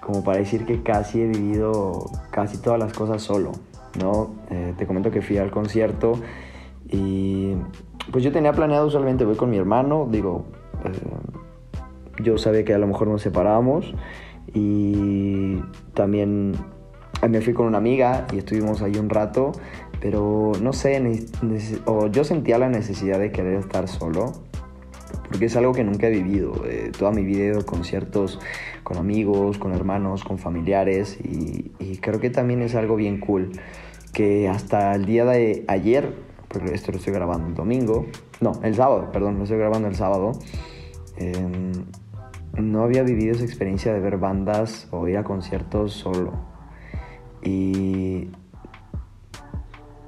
como 0.00 0.22
para 0.22 0.38
decir 0.38 0.66
que 0.66 0.82
casi 0.82 1.22
he 1.22 1.26
vivido 1.26 2.10
casi 2.30 2.58
todas 2.58 2.78
las 2.78 2.92
cosas 2.92 3.22
solo, 3.22 3.52
¿no? 3.98 4.34
Eh, 4.50 4.74
te 4.76 4.86
comento 4.86 5.10
que 5.10 5.22
fui 5.22 5.38
al 5.38 5.50
concierto 5.50 6.12
y 6.88 7.54
pues 8.12 8.22
yo 8.22 8.30
tenía 8.30 8.52
planeado 8.52 8.86
usualmente 8.86 9.24
voy 9.24 9.36
con 9.36 9.50
mi 9.50 9.56
hermano, 9.56 10.06
digo, 10.10 10.44
eh, 10.84 12.22
yo 12.22 12.36
sabía 12.36 12.64
que 12.64 12.74
a 12.74 12.78
lo 12.78 12.86
mejor 12.86 13.08
nos 13.08 13.22
separábamos 13.22 13.94
y 14.52 15.60
también 15.94 16.52
me 17.28 17.40
fui 17.40 17.54
con 17.54 17.66
una 17.66 17.78
amiga 17.78 18.26
y 18.32 18.38
estuvimos 18.38 18.82
ahí 18.82 18.96
un 18.96 19.08
rato, 19.08 19.52
pero 20.00 20.52
no 20.60 20.72
sé, 20.72 21.02
o 21.86 22.08
yo 22.08 22.24
sentía 22.24 22.58
la 22.58 22.68
necesidad 22.68 23.18
de 23.18 23.32
querer 23.32 23.54
estar 23.54 23.88
solo 23.88 24.32
porque 25.28 25.46
es 25.46 25.56
algo 25.56 25.72
que 25.72 25.84
nunca 25.84 26.06
he 26.06 26.10
vivido. 26.10 26.52
Eh, 26.66 26.92
toda 26.96 27.10
mi 27.10 27.24
vida 27.24 27.40
he 27.40 27.46
ido 27.46 27.60
a 27.60 27.64
conciertos 27.64 28.38
con 28.82 28.98
amigos, 28.98 29.58
con 29.58 29.72
hermanos, 29.72 30.24
con 30.24 30.38
familiares 30.38 31.18
y, 31.22 31.72
creo 32.00 32.20
que 32.20 32.30
también 32.30 32.60
es 32.62 32.74
algo 32.74 32.96
bien 32.96 33.18
cool. 33.18 33.52
Que 34.12 34.48
hasta 34.48 34.94
el 34.94 35.06
día 35.06 35.24
de 35.24 35.64
ayer, 35.68 36.14
porque 36.48 36.74
esto 36.74 36.92
lo 36.92 36.98
estoy 36.98 37.14
grabando 37.14 37.48
el 37.48 37.54
domingo, 37.54 38.06
no, 38.40 38.52
el 38.62 38.74
sábado, 38.74 39.10
perdón, 39.10 39.38
lo 39.38 39.44
estoy 39.44 39.58
grabando 39.58 39.88
el 39.88 39.96
sábado, 39.96 40.32
em, 41.16 41.72
no 42.56 42.82
había 42.82 43.02
vivido 43.02 43.34
esa 43.34 43.44
experiencia 43.44 43.92
de 43.92 44.00
ver 44.00 44.18
bandas 44.18 44.86
o 44.90 45.08
ir 45.08 45.16
a 45.16 45.24
conciertos 45.24 45.94
solo. 45.94 46.53
Y 47.44 48.28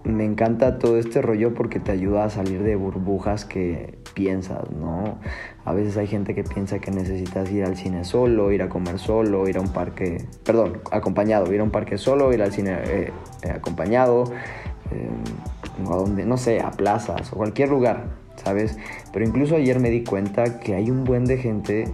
me 0.07 0.25
encanta 0.25 0.79
todo 0.79 0.99
este 0.99 1.21
rollo 1.21 1.55
porque 1.55 1.81
te 1.81 1.93
ayuda 1.93 2.25
a 2.25 2.31
salir 2.31 2.63
de 2.63 2.77
burbujas 2.77 3.45
que 3.45 3.99
piensas, 4.15 4.71
¿no? 4.71 5.19
A 5.65 5.73
veces 5.75 5.97
hay 5.97 6.07
gente 6.07 6.35
que 6.35 6.45
piensa 6.45 6.79
que 6.79 6.91
necesitas 6.91 7.51
ir 7.51 7.65
al 7.65 7.77
cine 7.77 8.05
solo, 8.05 8.53
ir 8.53 8.63
a 8.63 8.69
comer 8.69 8.99
solo, 8.99 9.49
ir 9.49 9.59
a 9.59 9.61
un 9.61 9.73
parque, 9.73 10.25
perdón, 10.45 10.81
acompañado, 10.91 11.53
ir 11.53 11.61
a 11.61 11.65
un 11.65 11.71
parque 11.71 11.99
solo, 11.99 12.33
ir 12.33 12.43
al 12.43 12.53
cine 12.53 12.79
eh, 12.85 13.13
eh, 13.43 13.51
acompañado, 13.51 14.25
eh, 14.93 15.09
a 15.87 15.97
donde, 15.97 16.25
no 16.25 16.37
sé, 16.37 16.61
a 16.61 16.71
plazas 16.71 17.33
o 17.33 17.37
cualquier 17.37 17.69
lugar, 17.69 18.05
¿sabes? 18.37 18.79
Pero 19.13 19.27
incluso 19.27 19.57
ayer 19.57 19.81
me 19.81 19.91
di 19.91 20.05
cuenta 20.05 20.61
que 20.61 20.75
hay 20.75 20.91
un 20.91 21.05
buen 21.05 21.25
de 21.25 21.37
gente 21.37 21.93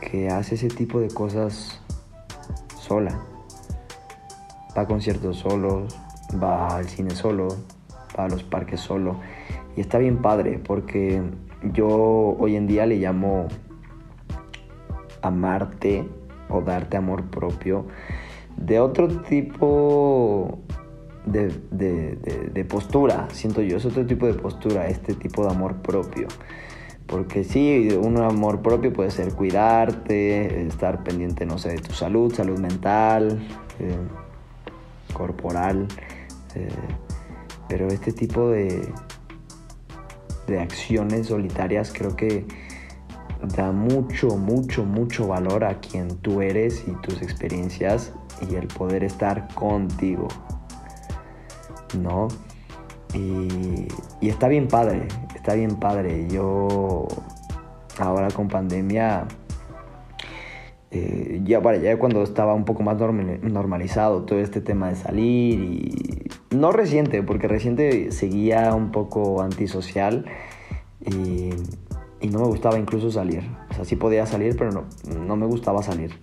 que 0.00 0.28
hace 0.28 0.54
ese 0.54 0.68
tipo 0.68 1.00
de 1.00 1.08
cosas 1.08 1.82
sola. 2.78 3.29
Va 4.76 4.82
a 4.82 4.86
conciertos 4.86 5.38
solos, 5.38 5.98
va 6.42 6.76
al 6.76 6.86
cine 6.86 7.10
solo, 7.10 7.48
va 8.18 8.24
a 8.24 8.28
los 8.28 8.42
parques 8.42 8.80
solo. 8.80 9.16
Y 9.76 9.80
está 9.80 9.98
bien 9.98 10.18
padre 10.18 10.60
porque 10.62 11.22
yo 11.72 11.88
hoy 12.38 12.56
en 12.56 12.66
día 12.66 12.86
le 12.86 12.96
llamo 12.96 13.48
amarte 15.22 16.08
o 16.48 16.62
darte 16.62 16.96
amor 16.96 17.24
propio 17.24 17.86
de 18.56 18.80
otro 18.80 19.08
tipo 19.08 20.58
de, 21.24 22.66
postura, 22.68 23.28
siento 23.32 23.62
yo, 23.62 23.76
es 23.76 23.84
otro 23.84 24.06
tipo 24.06 24.26
de 24.26 24.34
postura, 24.34 24.86
este 24.88 25.14
tipo 25.14 25.44
de 25.44 25.50
amor 25.50 25.76
propio. 25.76 26.28
Porque 27.06 27.42
sí, 27.42 27.88
un 28.00 28.18
amor 28.18 28.62
propio 28.62 28.92
puede 28.92 29.10
ser 29.10 29.32
cuidarte, 29.34 30.66
estar 30.66 31.02
pendiente, 31.02 31.44
no 31.44 31.58
sé, 31.58 31.70
de 31.70 31.78
tu 31.78 31.92
salud, 31.92 32.32
salud 32.32 32.58
mental, 32.58 33.40
eh, 33.80 33.96
corporal. 35.10 35.86
Eh, 36.54 36.68
pero 37.68 37.86
este 37.88 38.12
tipo 38.12 38.48
de, 38.48 38.92
de 40.46 40.60
acciones 40.60 41.28
solitarias 41.28 41.92
creo 41.94 42.16
que 42.16 42.46
da 43.56 43.72
mucho, 43.72 44.36
mucho, 44.36 44.84
mucho 44.84 45.28
valor 45.28 45.64
a 45.64 45.80
quien 45.80 46.16
tú 46.18 46.42
eres 46.42 46.84
y 46.86 46.92
tus 47.02 47.22
experiencias 47.22 48.12
y 48.48 48.54
el 48.54 48.66
poder 48.66 49.04
estar 49.04 49.52
contigo. 49.54 50.28
¿No? 51.98 52.28
Y, 53.14 53.88
está 54.20 54.48
bien 54.48 54.68
padre, 54.68 55.08
está 55.34 55.54
bien 55.54 55.76
padre. 55.76 56.28
Yo 56.28 57.06
ahora 57.98 58.28
con 58.30 58.48
pandemia, 58.48 59.26
eh, 60.90 61.40
ya, 61.44 61.62
para 61.62 61.78
ya 61.78 61.98
cuando 61.98 62.22
estaba 62.22 62.54
un 62.54 62.64
poco 62.64 62.82
más 62.82 62.98
normalizado 62.98 64.24
todo 64.24 64.40
este 64.40 64.60
tema 64.60 64.88
de 64.88 64.96
salir 64.96 65.60
y 65.60 66.28
no 66.50 66.72
reciente, 66.72 67.22
porque 67.22 67.46
reciente 67.46 68.10
seguía 68.10 68.74
un 68.74 68.90
poco 68.90 69.40
antisocial 69.40 70.26
y, 71.00 71.50
y 72.20 72.28
no 72.28 72.40
me 72.40 72.46
gustaba 72.46 72.78
incluso 72.78 73.10
salir. 73.10 73.44
O 73.70 73.74
sea, 73.74 73.84
sí 73.84 73.96
podía 73.96 74.26
salir, 74.26 74.56
pero 74.56 74.72
no, 74.72 74.84
no 75.24 75.36
me 75.36 75.46
gustaba 75.46 75.82
salir. 75.82 76.20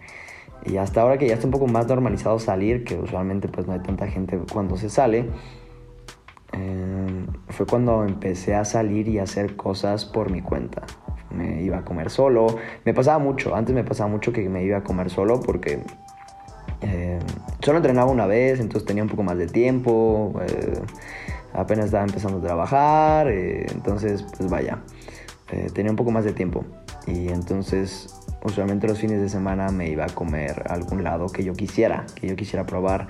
Y 0.66 0.78
hasta 0.78 1.02
ahora 1.02 1.18
que 1.18 1.28
ya 1.28 1.36
está 1.36 1.48
un 1.48 1.52
poco 1.52 1.68
más 1.68 1.88
normalizado 1.88 2.40
salir, 2.40 2.84
que 2.84 2.98
usualmente 2.98 3.48
pues 3.48 3.68
no 3.68 3.74
hay 3.74 3.80
tanta 3.80 4.08
gente 4.08 4.40
cuando 4.52 4.76
se 4.76 4.90
sale, 4.90 5.30
eh, 6.52 7.26
fue 7.50 7.66
cuando 7.66 8.04
empecé 8.04 8.56
a 8.56 8.66
salir 8.66 9.08
y 9.08 9.20
a 9.20 9.24
hacer 9.24 9.56
cosas 9.56 10.06
por 10.06 10.30
mi 10.30 10.42
cuenta. 10.42 10.84
Me 11.32 11.62
iba 11.62 11.80
a 11.80 11.82
comer 11.86 12.10
solo. 12.10 12.48
Me 12.86 12.94
pasaba 12.94 13.20
mucho, 13.20 13.56
antes 13.56 13.74
me 13.76 13.84
pasaba 13.84 14.10
mucho 14.10 14.32
que 14.32 14.48
me 14.50 14.64
iba 14.64 14.78
a 14.78 14.84
comer 14.84 15.10
solo 15.10 15.40
porque 15.42 15.80
eh, 16.82 17.20
solo 17.62 17.78
entrenaba 17.78 18.12
una 18.12 18.26
vez, 18.26 18.60
entonces 18.60 18.86
tenía 18.86 19.04
un 19.04 19.10
poco 19.10 19.24
más 19.24 19.38
de 19.38 19.48
tiempo. 19.48 20.34
Eh, 20.48 20.80
apenas 21.54 21.86
estaba 21.86 22.04
empezando 22.04 22.38
a 22.40 22.42
trabajar, 22.42 23.28
entonces 23.30 24.24
pues 24.38 24.50
vaya, 24.50 24.80
tenía 25.74 25.92
un 25.92 25.98
poco 25.98 26.12
más 26.12 26.24
de 26.24 26.34
tiempo. 26.34 26.66
Y 27.08 27.30
entonces 27.30 28.14
usualmente 28.44 28.88
los 28.88 29.00
fines 29.00 29.22
de 29.22 29.30
semana 29.30 29.70
me 29.70 29.90
iba 29.90 30.06
a 30.06 30.10
comer 30.10 30.64
a 30.68 30.74
algún 30.74 31.04
lado 31.04 31.28
que 31.28 31.44
yo 31.44 31.54
quisiera, 31.54 32.06
que 32.16 32.28
yo 32.28 32.36
quisiera 32.36 32.66
probar, 32.66 33.08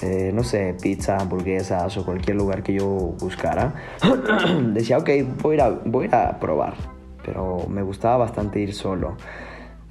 eh, 0.00 0.30
no 0.34 0.44
sé, 0.44 0.74
pizza, 0.80 1.18
hamburguesas 1.18 1.96
o 1.96 2.04
cualquier 2.04 2.36
lugar 2.36 2.62
que 2.62 2.74
yo 2.74 2.86
buscara. 3.18 3.74
Decía, 4.72 4.98
ok, 4.98 5.10
voy 5.42 5.60
a, 5.60 5.70
voy 5.70 6.08
a 6.12 6.38
probar, 6.38 6.74
pero 7.28 7.66
me 7.68 7.82
gustaba 7.82 8.16
bastante 8.16 8.58
ir 8.58 8.72
solo. 8.72 9.14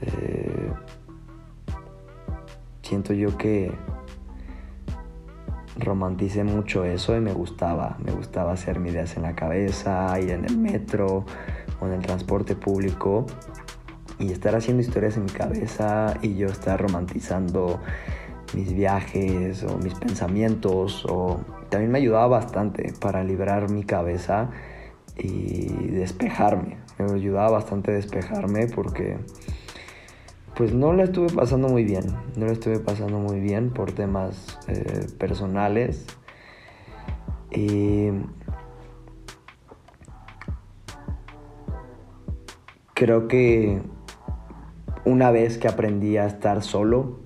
Eh, 0.01 0.72
siento 2.82 3.13
yo 3.13 3.38
que 3.38 3.72
romanticé 5.77 6.44
mucho 6.44 6.84
eso 6.84 7.15
y 7.15 7.20
me 7.20 7.34
gustaba, 7.34 7.98
me 8.03 8.12
gustaba 8.12 8.53
hacer 8.53 8.79
mi 8.79 8.89
ideas 8.89 9.17
en 9.17 9.22
la 9.22 9.36
cabeza, 9.36 10.20
ir 10.20 10.32
en 10.32 10.46
el 10.46 10.58
metro 10.58 11.25
o 11.79 11.86
en 11.86 11.94
el 11.94 12.01
transporte 12.01 12.56
público 12.56 13.27
y 14.17 14.32
estar 14.32 14.56
haciendo 14.56 14.82
historias 14.82 15.15
en 15.17 15.25
mi 15.25 15.32
cabeza 15.32 16.15
y 16.24 16.38
yo 16.38 16.48
estar 16.48 16.82
romantizando 16.82 17.79
mis 18.56 18.74
viajes 18.74 19.63
o 19.63 19.77
mis 19.77 19.94
pensamientos 19.94 21.06
o 21.08 21.39
también 21.70 21.91
me 21.91 22.00
ayudaba 22.00 22.39
bastante 22.39 22.94
para 23.00 23.24
librar 23.24 23.70
mi 23.70 23.84
cabeza 23.84 24.50
y 25.15 25.67
despejarme. 25.89 26.87
Me 26.98 27.13
ayudaba 27.13 27.51
bastante 27.51 27.92
a 27.92 27.96
despejarme 27.96 28.68
porque 28.68 29.18
pues 30.56 30.74
no 30.74 30.94
la 30.94 31.04
estuve 31.04 31.30
pasando 31.30 31.68
muy 31.68 31.84
bien. 31.84 32.06
No 32.36 32.48
la 32.48 32.54
estuve 32.54 32.80
pasando 32.80 33.20
muy 33.20 33.39
bien 33.39 33.70
por 33.70 33.92
temas 33.92 34.58
eh, 34.68 35.08
personales. 35.20 36.08
Y 37.51 38.10
creo 42.96 43.27
que 43.27 43.80
una 45.06 45.30
vez 45.30 45.60
que 45.60 45.68
aprendí 45.68 46.18
a 46.18 46.25
estar 46.25 46.63
solo 46.63 47.19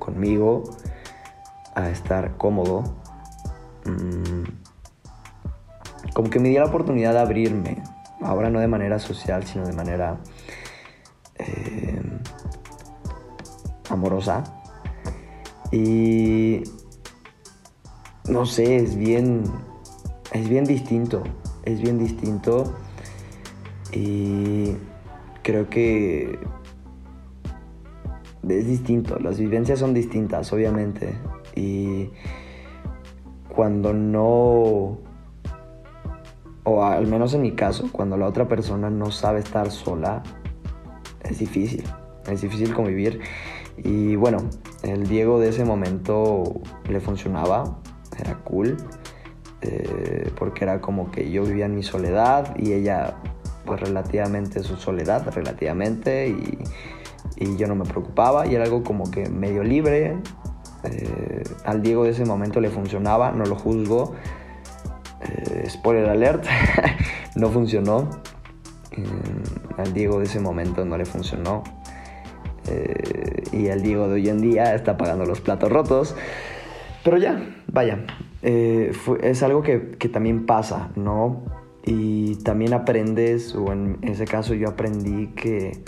conmigo, 0.00 0.64
a 1.76 1.88
estar 1.88 2.36
cómodo, 2.36 2.82
mm, 3.86 4.42
como 6.12 6.30
que 6.30 6.40
me 6.40 6.48
di 6.48 6.56
la 6.56 6.64
oportunidad 6.64 7.12
de 7.12 7.20
abrirme, 7.20 7.82
ahora 8.24 8.50
no 8.50 8.58
de 8.58 8.66
manera 8.66 8.98
social, 8.98 9.44
sino 9.44 9.66
de 9.66 9.72
manera 9.72 10.18
eh, 11.38 12.02
amorosa. 13.90 14.42
Y 15.70 16.62
no 18.28 18.46
sé, 18.46 18.76
es 18.76 18.96
bien, 18.96 19.44
es 20.32 20.48
bien 20.48 20.64
distinto, 20.64 21.22
es 21.64 21.80
bien 21.80 21.98
distinto. 21.98 22.74
Y 23.92 24.72
creo 25.42 25.68
que 25.68 26.38
es 28.48 28.66
distinto, 28.66 29.18
las 29.18 29.38
vivencias 29.38 29.78
son 29.78 29.94
distintas, 29.94 30.52
obviamente. 30.52 31.14
Y 31.54 32.10
cuando 33.48 33.92
no, 33.92 34.98
o 36.64 36.84
al 36.84 37.06
menos 37.06 37.34
en 37.34 37.42
mi 37.42 37.52
caso, 37.52 37.88
cuando 37.92 38.16
la 38.16 38.26
otra 38.26 38.48
persona 38.48 38.90
no 38.90 39.10
sabe 39.10 39.40
estar 39.40 39.70
sola, 39.70 40.22
es 41.22 41.38
difícil, 41.38 41.84
es 42.26 42.42
difícil 42.42 42.74
convivir. 42.74 43.20
Y 43.78 44.16
bueno, 44.16 44.38
el 44.82 45.06
Diego 45.06 45.40
de 45.40 45.48
ese 45.48 45.64
momento 45.64 46.60
le 46.88 47.00
funcionaba, 47.00 47.78
era 48.18 48.38
cool, 48.44 48.76
eh, 49.62 50.30
porque 50.36 50.64
era 50.64 50.80
como 50.80 51.10
que 51.10 51.30
yo 51.30 51.42
vivía 51.44 51.66
en 51.66 51.74
mi 51.74 51.82
soledad 51.82 52.56
y 52.56 52.72
ella 52.72 53.16
pues 53.64 53.80
relativamente 53.80 54.62
su 54.62 54.76
soledad, 54.76 55.32
relativamente, 55.34 56.28
y 56.28 56.58
y 57.36 57.56
yo 57.56 57.66
no 57.66 57.74
me 57.74 57.84
preocupaba 57.84 58.46
y 58.46 58.54
era 58.54 58.64
algo 58.64 58.82
como 58.82 59.10
que 59.10 59.28
medio 59.28 59.62
libre. 59.62 60.16
Eh, 60.84 61.42
al 61.64 61.82
Diego 61.82 62.04
de 62.04 62.10
ese 62.10 62.24
momento 62.24 62.60
le 62.60 62.70
funcionaba, 62.70 63.32
no 63.32 63.44
lo 63.44 63.56
juzgo. 63.56 64.14
Eh, 65.36 65.68
spoiler 65.68 66.08
alert, 66.08 66.44
no 67.36 67.48
funcionó. 67.50 68.10
Mm, 68.96 69.80
al 69.80 69.92
Diego 69.92 70.18
de 70.18 70.24
ese 70.24 70.40
momento 70.40 70.84
no 70.84 70.96
le 70.96 71.04
funcionó. 71.04 71.64
Eh, 72.66 73.42
y 73.52 73.66
el 73.66 73.82
Diego 73.82 74.08
de 74.08 74.14
hoy 74.14 74.28
en 74.28 74.40
día 74.40 74.74
está 74.74 74.96
pagando 74.96 75.24
los 75.26 75.40
platos 75.40 75.70
rotos. 75.70 76.16
Pero 77.02 77.18
ya, 77.18 77.54
vaya, 77.66 78.06
es 78.42 79.42
algo 79.42 79.62
que, 79.62 79.90
que 79.98 80.08
también 80.08 80.46
pasa, 80.46 80.90
¿no? 80.96 81.42
Y 81.84 82.36
también 82.36 82.72
aprendes, 82.72 83.54
o 83.54 83.72
en 83.72 83.98
ese 84.02 84.24
caso 84.24 84.54
yo 84.54 84.70
aprendí 84.70 85.26
que 85.28 85.82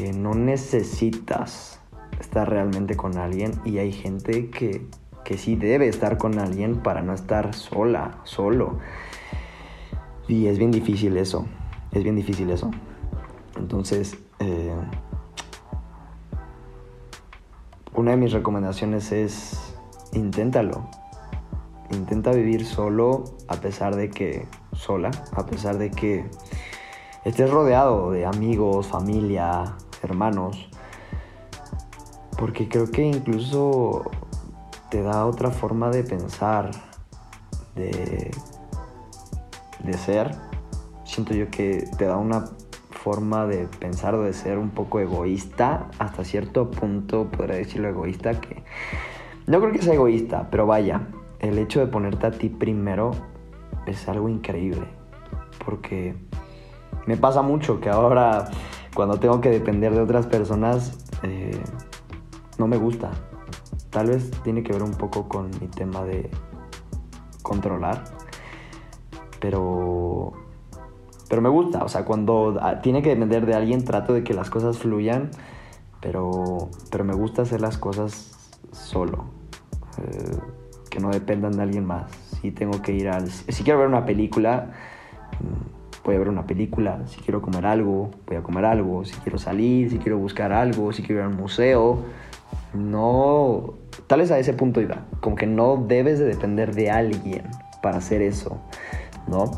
que 0.00 0.14
no 0.14 0.34
necesitas 0.34 1.78
estar 2.20 2.48
realmente 2.48 2.96
con 2.96 3.18
alguien 3.18 3.52
y 3.66 3.78
hay 3.78 3.92
gente 3.92 4.48
que, 4.48 4.86
que 5.30 5.38
sí 5.38 5.54
debe 5.54 5.86
estar 5.86 6.18
con 6.18 6.40
alguien 6.40 6.82
para 6.82 7.02
no 7.02 7.14
estar 7.14 7.54
sola, 7.54 8.18
solo. 8.24 8.80
Y 10.26 10.48
es 10.48 10.58
bien 10.58 10.72
difícil 10.72 11.16
eso, 11.16 11.46
es 11.92 12.02
bien 12.02 12.16
difícil 12.16 12.50
eso. 12.50 12.72
Entonces, 13.56 14.18
eh, 14.40 14.74
una 17.94 18.10
de 18.10 18.16
mis 18.16 18.32
recomendaciones 18.32 19.12
es 19.12 19.76
inténtalo. 20.12 20.90
Intenta 21.92 22.32
vivir 22.32 22.66
solo 22.66 23.22
a 23.46 23.54
pesar 23.54 23.94
de 23.94 24.10
que, 24.10 24.48
sola, 24.72 25.12
a 25.36 25.46
pesar 25.46 25.78
de 25.78 25.92
que 25.92 26.28
estés 27.24 27.48
rodeado 27.48 28.10
de 28.10 28.26
amigos, 28.26 28.88
familia, 28.88 29.76
hermanos, 30.02 30.68
porque 32.36 32.68
creo 32.68 32.90
que 32.90 33.04
incluso 33.04 34.10
te 34.90 35.02
da 35.02 35.26
otra 35.26 35.50
forma 35.50 35.90
de 35.90 36.02
pensar, 36.02 36.70
de, 37.76 38.30
de 39.84 39.92
ser. 39.94 40.34
Siento 41.04 41.34
yo 41.34 41.50
que 41.50 41.88
te 41.96 42.06
da 42.06 42.16
una 42.16 42.44
forma 42.90 43.46
de 43.46 43.66
pensar 43.78 44.14
o 44.14 44.22
de 44.22 44.32
ser 44.32 44.58
un 44.58 44.70
poco 44.70 45.00
egoísta, 45.00 45.88
hasta 45.98 46.24
cierto 46.24 46.70
punto 46.70 47.30
podría 47.30 47.56
decirlo 47.56 47.88
egoísta, 47.88 48.40
que 48.40 48.62
no 49.46 49.58
creo 49.60 49.72
que 49.72 49.82
sea 49.82 49.94
egoísta, 49.94 50.48
pero 50.50 50.66
vaya, 50.66 51.08
el 51.38 51.58
hecho 51.58 51.80
de 51.80 51.86
ponerte 51.86 52.26
a 52.26 52.30
ti 52.30 52.50
primero 52.50 53.12
es 53.86 54.06
algo 54.08 54.28
increíble, 54.28 54.86
porque 55.64 56.14
me 57.06 57.16
pasa 57.16 57.40
mucho 57.40 57.80
que 57.80 57.88
ahora 57.88 58.50
cuando 58.94 59.18
tengo 59.18 59.40
que 59.40 59.48
depender 59.50 59.94
de 59.94 60.00
otras 60.00 60.26
personas 60.26 61.06
eh, 61.22 61.58
no 62.58 62.66
me 62.66 62.76
gusta. 62.76 63.10
Tal 63.90 64.06
vez 64.08 64.30
tiene 64.42 64.62
que 64.62 64.72
ver 64.72 64.82
un 64.82 64.92
poco 64.94 65.28
con 65.28 65.50
mi 65.60 65.68
tema 65.68 66.04
de 66.04 66.30
controlar, 67.42 68.04
pero 69.40 70.32
Pero 71.28 71.42
me 71.42 71.48
gusta, 71.48 71.84
o 71.84 71.88
sea, 71.88 72.04
cuando 72.04 72.58
ah, 72.60 72.80
tiene 72.82 73.02
que 73.02 73.10
depender 73.10 73.46
de 73.46 73.54
alguien, 73.54 73.84
trato 73.84 74.12
de 74.12 74.24
que 74.24 74.34
las 74.34 74.50
cosas 74.50 74.78
fluyan, 74.78 75.30
pero, 76.00 76.70
pero 76.90 77.04
me 77.04 77.14
gusta 77.14 77.42
hacer 77.42 77.60
las 77.60 77.78
cosas 77.78 78.32
solo, 78.72 79.26
eh, 79.98 80.38
que 80.90 80.98
no 80.98 81.10
dependan 81.10 81.52
de 81.52 81.62
alguien 81.62 81.84
más. 81.84 82.10
Si 82.40 82.50
tengo 82.50 82.82
que 82.82 82.92
ir 82.92 83.08
al... 83.08 83.30
Si 83.30 83.62
quiero 83.62 83.78
ver 83.78 83.88
una 83.88 84.04
película, 84.04 84.72
mm, 85.40 86.04
voy 86.04 86.16
a 86.16 86.18
ver 86.18 86.28
una 86.28 86.46
película. 86.46 87.06
Si 87.06 87.20
quiero 87.20 87.40
comer 87.42 87.64
algo, 87.66 88.10
voy 88.26 88.36
a 88.36 88.42
comer 88.42 88.64
algo. 88.64 89.04
Si 89.04 89.14
quiero 89.20 89.38
salir, 89.38 89.90
si 89.90 89.98
quiero 89.98 90.18
buscar 90.18 90.52
algo, 90.52 90.92
si 90.92 91.02
quiero 91.02 91.20
ir 91.20 91.26
al 91.28 91.36
museo. 91.36 91.98
No... 92.74 93.74
Tal 94.06 94.20
vez 94.20 94.30
a 94.30 94.38
ese 94.38 94.52
punto 94.52 94.80
iba. 94.80 95.06
Como 95.20 95.36
que 95.36 95.46
no 95.46 95.84
debes 95.86 96.18
de 96.18 96.26
depender 96.26 96.74
de 96.74 96.90
alguien 96.90 97.42
para 97.82 97.98
hacer 97.98 98.22
eso, 98.22 98.60
¿no? 99.28 99.50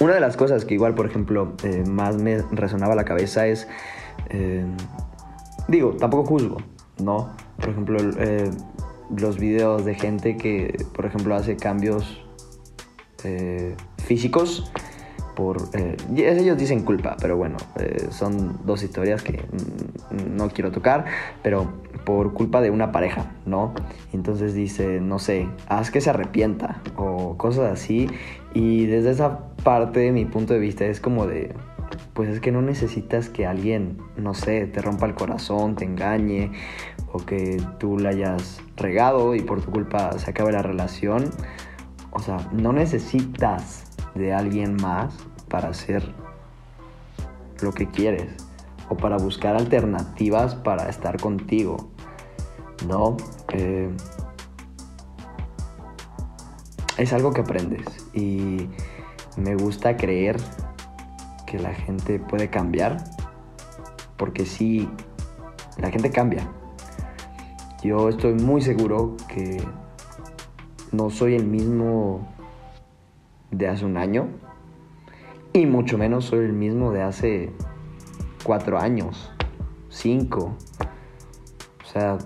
Una 0.00 0.14
de 0.14 0.20
las 0.20 0.36
cosas 0.36 0.66
que 0.66 0.74
igual, 0.74 0.94
por 0.94 1.06
ejemplo, 1.06 1.54
eh, 1.62 1.84
más 1.86 2.16
me 2.16 2.42
resonaba 2.52 2.94
la 2.94 3.04
cabeza 3.04 3.46
es, 3.46 3.66
eh, 4.28 4.66
digo, 5.68 5.92
tampoco 5.92 6.26
juzgo, 6.26 6.58
¿no? 7.02 7.30
Por 7.58 7.70
ejemplo, 7.70 7.98
eh, 8.18 8.50
los 9.16 9.38
videos 9.38 9.86
de 9.86 9.94
gente 9.94 10.36
que, 10.36 10.84
por 10.94 11.06
ejemplo, 11.06 11.34
hace 11.34 11.56
cambios 11.56 12.22
físicos 14.04 14.70
por... 15.34 15.56
ellos 16.14 16.56
dicen 16.56 16.84
culpa, 16.84 17.16
pero 17.20 17.36
bueno, 17.36 17.56
son 18.10 18.64
dos 18.64 18.84
historias 18.84 19.20
que 19.22 19.44
no 20.36 20.48
quiero 20.50 20.70
tocar, 20.70 21.06
pero 21.42 21.72
por 22.06 22.32
culpa 22.32 22.60
de 22.60 22.70
una 22.70 22.92
pareja, 22.92 23.32
¿no? 23.44 23.74
Entonces 24.12 24.54
dice, 24.54 25.00
no 25.00 25.18
sé, 25.18 25.48
haz 25.68 25.90
que 25.90 26.00
se 26.00 26.08
arrepienta 26.08 26.80
o 26.96 27.36
cosas 27.36 27.72
así. 27.72 28.08
Y 28.54 28.86
desde 28.86 29.10
esa 29.10 29.40
parte 29.64 30.12
mi 30.12 30.24
punto 30.24 30.54
de 30.54 30.60
vista 30.60 30.86
es 30.86 31.00
como 31.00 31.26
de, 31.26 31.52
pues 32.14 32.30
es 32.30 32.40
que 32.40 32.52
no 32.52 32.62
necesitas 32.62 33.28
que 33.28 33.44
alguien, 33.44 33.98
no 34.16 34.34
sé, 34.34 34.66
te 34.68 34.80
rompa 34.80 35.06
el 35.06 35.14
corazón, 35.14 35.74
te 35.74 35.84
engañe 35.84 36.52
o 37.12 37.18
que 37.18 37.60
tú 37.78 37.98
la 37.98 38.10
hayas 38.10 38.62
regado 38.76 39.34
y 39.34 39.40
por 39.40 39.60
tu 39.60 39.72
culpa 39.72 40.16
se 40.16 40.30
acabe 40.30 40.52
la 40.52 40.62
relación. 40.62 41.24
O 42.12 42.20
sea, 42.20 42.38
no 42.52 42.72
necesitas 42.72 43.84
de 44.14 44.32
alguien 44.32 44.76
más 44.76 45.12
para 45.48 45.70
hacer 45.70 46.14
lo 47.60 47.72
que 47.72 47.88
quieres 47.88 48.46
o 48.88 48.96
para 48.96 49.16
buscar 49.16 49.56
alternativas 49.56 50.54
para 50.54 50.88
estar 50.88 51.20
contigo. 51.20 51.95
¿No? 52.86 53.16
Eh, 53.52 53.90
es 56.98 57.12
algo 57.12 57.32
que 57.32 57.42
aprendes 57.42 57.86
y 58.14 58.68
me 59.36 59.54
gusta 59.54 59.96
creer 59.96 60.36
que 61.46 61.58
la 61.58 61.74
gente 61.74 62.18
puede 62.18 62.50
cambiar, 62.50 63.04
porque 64.16 64.46
sí, 64.46 64.88
la 65.78 65.90
gente 65.90 66.10
cambia. 66.10 66.48
Yo 67.82 68.08
estoy 68.08 68.34
muy 68.34 68.62
seguro 68.62 69.16
que 69.28 69.62
no 70.92 71.10
soy 71.10 71.34
el 71.34 71.46
mismo 71.46 72.26
de 73.50 73.68
hace 73.68 73.84
un 73.84 73.96
año 73.96 74.28
y 75.52 75.66
mucho 75.66 75.96
menos 75.98 76.24
soy 76.26 76.44
el 76.44 76.52
mismo 76.52 76.92
de 76.92 77.02
hace 77.02 77.52
cuatro 78.42 78.78
años, 78.78 79.30
cinco. 79.88 80.56
O 81.82 81.86
sea, 81.86 82.18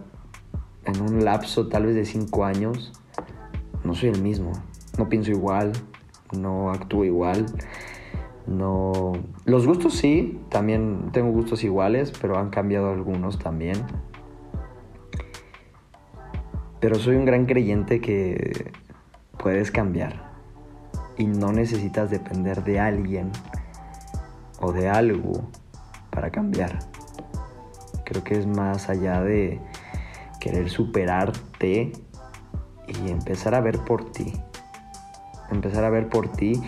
en 0.85 1.01
un 1.01 1.25
lapso 1.25 1.69
tal 1.69 1.87
vez 1.87 1.95
de 1.95 2.05
cinco 2.05 2.45
años, 2.45 2.93
no 3.85 3.95
soy 3.95 4.11
el 4.11 4.23
mismo. 4.23 4.53
No 4.99 5.09
pienso 5.09 5.31
igual, 5.31 5.73
no 6.33 6.71
actúo 6.71 7.05
igual. 7.05 7.47
No. 8.47 9.13
Los 9.45 9.67
gustos 9.67 9.95
sí, 9.95 10.41
también 10.49 11.11
tengo 11.13 11.31
gustos 11.31 11.65
iguales, 11.65 12.13
pero 12.21 12.39
han 12.39 12.51
cambiado 12.51 12.91
algunos 12.91 13.39
también. 13.39 13.77
Pero 16.81 16.97
soy 16.97 17.17
un 17.17 17.25
gran 17.25 17.47
creyente 17.47 18.01
que 18.01 18.73
puedes 19.39 19.71
cambiar 19.71 20.31
y 21.17 21.27
no 21.27 21.53
necesitas 21.53 22.11
depender 22.11 22.65
de 22.65 22.81
alguien 22.81 23.31
o 24.61 24.73
de 24.73 24.89
algo 24.89 25.49
para 26.11 26.31
cambiar. 26.31 26.79
Creo 28.05 28.25
que 28.25 28.39
es 28.39 28.47
más 28.47 28.89
allá 28.89 29.23
de 29.23 29.61
querer 30.41 30.71
superarte 30.71 31.93
y 32.89 33.11
empezar 33.11 33.55
a 33.55 33.61
ver 33.61 33.79
por 33.79 34.11
ti. 34.11 34.33
Empezar 35.53 35.85
a 35.85 35.91
ver 35.91 36.09
por 36.09 36.33
ti. 36.33 36.61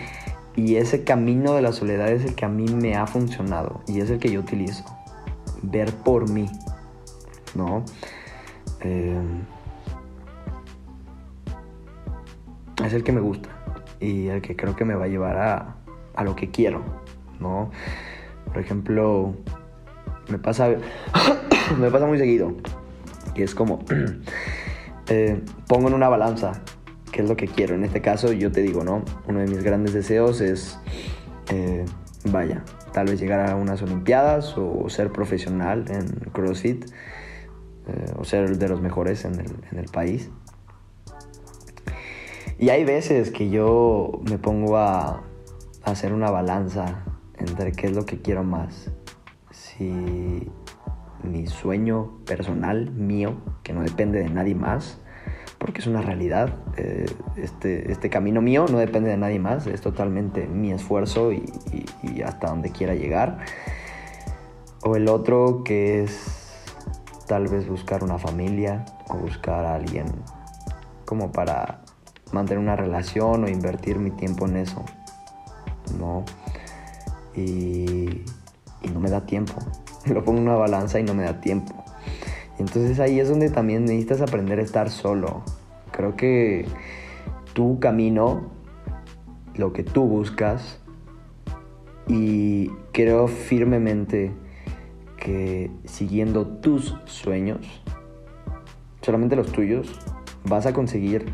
Y 0.55 0.75
ese 0.75 1.03
camino 1.03 1.55
de 1.55 1.63
la 1.63 1.73
soledad 1.73 2.09
es 2.09 2.23
el 2.23 2.35
que 2.35 2.45
a 2.45 2.49
mí 2.49 2.65
me 2.73 2.95
ha 2.95 3.07
funcionado 3.07 3.81
y 3.87 3.99
es 3.99 4.09
el 4.09 4.19
que 4.19 4.31
yo 4.31 4.39
utilizo. 4.39 4.85
Ver 5.63 5.91
por 5.93 6.29
mí. 6.29 6.49
¿No? 7.55 7.83
Em, 8.79 9.41
es 12.85 12.93
el 12.93 13.03
que 13.03 13.11
me 13.11 13.21
gusta 13.21 13.49
y 13.99 14.27
el 14.27 14.41
que 14.41 14.55
creo 14.55 14.75
que 14.75 14.85
me 14.85 14.95
va 14.95 15.05
a 15.05 15.07
llevar 15.07 15.37
a, 15.37 15.75
a 16.15 16.23
lo 16.23 16.35
que 16.35 16.51
quiero. 16.51 16.83
¿No? 17.39 17.71
Por 18.45 18.59
ejemplo, 18.59 19.33
me 20.29 20.37
pasa, 20.37 20.69
me 21.79 21.89
pasa 21.89 22.05
muy 22.05 22.19
seguido 22.19 22.53
que 23.33 23.43
es 23.43 23.55
como, 23.55 23.79
eh, 25.07 25.41
pongo 25.67 25.87
en 25.87 25.93
una 25.93 26.09
balanza 26.09 26.61
qué 27.11 27.21
es 27.21 27.29
lo 27.29 27.37
que 27.37 27.47
quiero. 27.47 27.75
En 27.75 27.83
este 27.83 28.01
caso 28.01 28.33
yo 28.33 28.51
te 28.51 28.61
digo, 28.61 28.83
¿no? 28.83 29.03
Uno 29.27 29.39
de 29.39 29.47
mis 29.47 29.63
grandes 29.63 29.93
deseos 29.93 30.41
es, 30.41 30.79
eh, 31.51 31.85
vaya, 32.25 32.63
tal 32.91 33.07
vez 33.07 33.19
llegar 33.19 33.49
a 33.49 33.55
unas 33.55 33.81
Olimpiadas 33.81 34.55
o 34.57 34.89
ser 34.89 35.11
profesional 35.11 35.85
en 35.89 36.07
CrossFit 36.31 36.85
eh, 37.87 38.13
o 38.17 38.23
ser 38.23 38.57
de 38.57 38.67
los 38.67 38.81
mejores 38.81 39.25
en 39.25 39.35
el, 39.35 39.53
en 39.71 39.77
el 39.77 39.85
país. 39.85 40.29
Y 42.57 42.69
hay 42.69 42.83
veces 42.85 43.29
que 43.31 43.49
yo 43.49 44.21
me 44.29 44.37
pongo 44.37 44.77
a, 44.77 45.23
a 45.83 45.91
hacer 45.91 46.13
una 46.13 46.31
balanza 46.31 47.03
entre 47.37 47.73
qué 47.73 47.87
es 47.87 47.93
lo 47.93 48.05
que 48.05 48.21
quiero 48.21 48.43
más. 48.43 48.89
Si 49.51 50.49
mi 51.23 51.47
sueño 51.47 52.19
personal 52.25 52.91
mío, 52.91 53.35
que 53.63 53.73
no 53.73 53.81
depende 53.81 54.19
de 54.19 54.29
nadie 54.29 54.55
más, 54.55 54.99
porque 55.57 55.79
es 55.79 55.87
una 55.87 56.01
realidad. 56.01 56.53
Eh, 56.77 57.05
este, 57.37 57.91
este 57.91 58.09
camino 58.09 58.41
mío 58.41 58.65
no 58.69 58.79
depende 58.79 59.09
de 59.09 59.17
nadie 59.17 59.39
más, 59.39 59.65
es 59.67 59.81
totalmente 59.81 60.45
mi 60.45 60.71
esfuerzo 60.71 61.31
y, 61.31 61.43
hasta 62.21 62.47
donde 62.47 62.71
quiera 62.71 62.93
llegar. 62.93 63.39
O 64.83 64.95
el 64.95 65.07
otro 65.07 65.63
que 65.63 66.03
es 66.03 66.65
tal 67.27 67.47
vez 67.47 67.67
buscar 67.67 68.03
una 68.03 68.17
familia 68.17 68.83
o 69.07 69.15
buscar 69.15 69.65
a 69.65 69.75
alguien 69.75 70.07
como 71.05 71.31
para 71.31 71.81
mantener 72.33 72.61
una 72.61 72.75
relación 72.75 73.45
o 73.45 73.47
invertir 73.47 73.97
mi 73.97 74.11
tiempo 74.11 74.45
en 74.45 74.57
eso. 74.57 74.83
No. 75.97 76.25
Y, 77.35 78.23
y 78.81 78.87
no 78.93 78.99
me 78.99 79.09
da 79.09 79.25
tiempo. 79.25 79.53
lo 80.13 80.23
pongo 80.23 80.39
en 80.39 80.47
una 80.47 80.55
balanza 80.55 80.99
y 80.99 81.03
no 81.03 81.13
me 81.13 81.23
da 81.23 81.39
tiempo. 81.39 81.73
Entonces 82.59 82.99
ahí 82.99 83.19
es 83.19 83.29
donde 83.29 83.49
también 83.49 83.85
necesitas 83.85 84.21
aprender 84.21 84.59
a 84.59 84.63
estar 84.63 84.89
solo. 84.89 85.43
Creo 85.91 86.15
que 86.15 86.65
tu 87.53 87.79
camino, 87.79 88.51
lo 89.55 89.73
que 89.73 89.83
tú 89.83 90.03
buscas, 90.03 90.79
y 92.07 92.67
creo 92.91 93.27
firmemente 93.27 94.31
que 95.17 95.71
siguiendo 95.85 96.45
tus 96.45 96.95
sueños, 97.05 97.81
solamente 99.01 99.35
los 99.35 99.51
tuyos, 99.51 99.99
vas 100.43 100.65
a 100.65 100.73
conseguir 100.73 101.33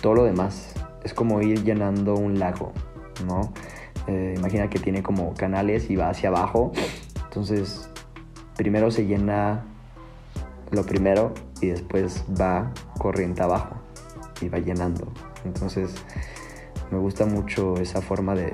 todo 0.00 0.14
lo 0.14 0.24
demás. 0.24 0.74
Es 1.02 1.14
como 1.14 1.40
ir 1.40 1.64
llenando 1.64 2.14
un 2.14 2.38
lago, 2.38 2.72
¿no? 3.26 3.52
Eh, 4.06 4.34
imagina 4.36 4.68
que 4.68 4.78
tiene 4.78 5.02
como 5.02 5.32
canales 5.34 5.88
y 5.90 5.96
va 5.96 6.10
hacia 6.10 6.28
abajo. 6.28 6.72
Entonces 7.24 7.88
primero 8.56 8.90
se 8.90 9.06
llena 9.06 9.64
lo 10.70 10.84
primero 10.84 11.32
y 11.60 11.68
después 11.68 12.24
va 12.40 12.72
corriente 12.98 13.42
abajo 13.42 13.76
y 14.40 14.48
va 14.48 14.58
llenando. 14.58 15.06
Entonces 15.44 15.94
me 16.90 16.98
gusta 16.98 17.26
mucho 17.26 17.76
esa 17.76 18.00
forma 18.00 18.34
de, 18.34 18.52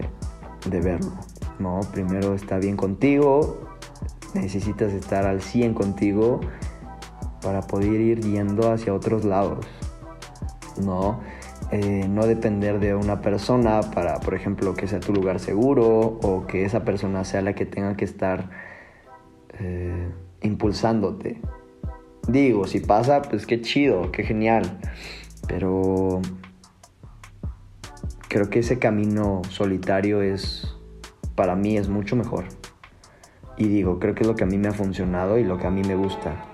verlo. 0.71 1.13
¿no? 1.59 1.81
Primero 1.93 2.35
está 2.35 2.59
bien 2.59 2.77
contigo, 2.77 3.59
necesitas 4.35 4.93
estar 4.93 5.27
al 5.27 5.41
100 5.41 5.75
contigo 5.75 6.41
para 7.43 7.63
poder 7.63 8.01
ir 8.01 8.21
yendo 8.21 8.71
hacia 8.71 8.93
otros 8.93 9.25
lados. 9.25 9.67
¿no? 10.83 11.21
Eh, 11.71 12.07
no 12.09 12.27
depender 12.27 12.81
de 12.81 12.95
una 12.95 13.21
persona 13.21 13.81
para, 13.81 14.21
por 14.21 14.35
ejemplo, 14.35 14.75
que 14.75 14.87
sea 14.87 15.01
tu 15.01 15.13
lugar 15.13 15.39
seguro 15.39 16.19
o 16.23 16.47
que 16.47 16.65
esa 16.65 16.85
persona 16.85 17.25
sea 17.25 17.43
la 17.43 17.55
que 17.55 17.67
tenga 17.67 17.97
que 17.97 18.05
estar 18.05 18.51
eh, 19.61 20.13
impulsándote. 20.43 21.41
Digo, 22.27 22.67
si 22.67 22.81
pasa, 22.81 23.23
pues 23.23 23.47
qué 23.47 23.61
chido, 23.61 24.13
qué 24.13 24.23
genial. 24.23 24.79
Pero 25.47 26.21
creo 28.29 28.51
que 28.51 28.59
ese 28.61 28.79
camino 28.79 29.43
solitario 29.49 30.23
es 30.23 30.75
para 31.35 31.55
mí 31.55 31.77
es 31.77 31.89
mucho 31.89 32.17
mejor. 32.17 32.45
Y 33.57 33.69
digo, 33.69 33.99
creo 33.99 34.15
que 34.15 34.23
es 34.23 34.27
lo 34.27 34.35
que 34.35 34.45
a 34.45 34.47
mí 34.47 34.59
me 34.59 34.69
ha 34.69 34.73
funcionado 34.73 35.39
y 35.39 35.45
lo 35.45 35.59
que 35.59 35.67
a 35.67 35.71
mí 35.71 35.83
me 35.83 35.95
gusta. 35.95 36.45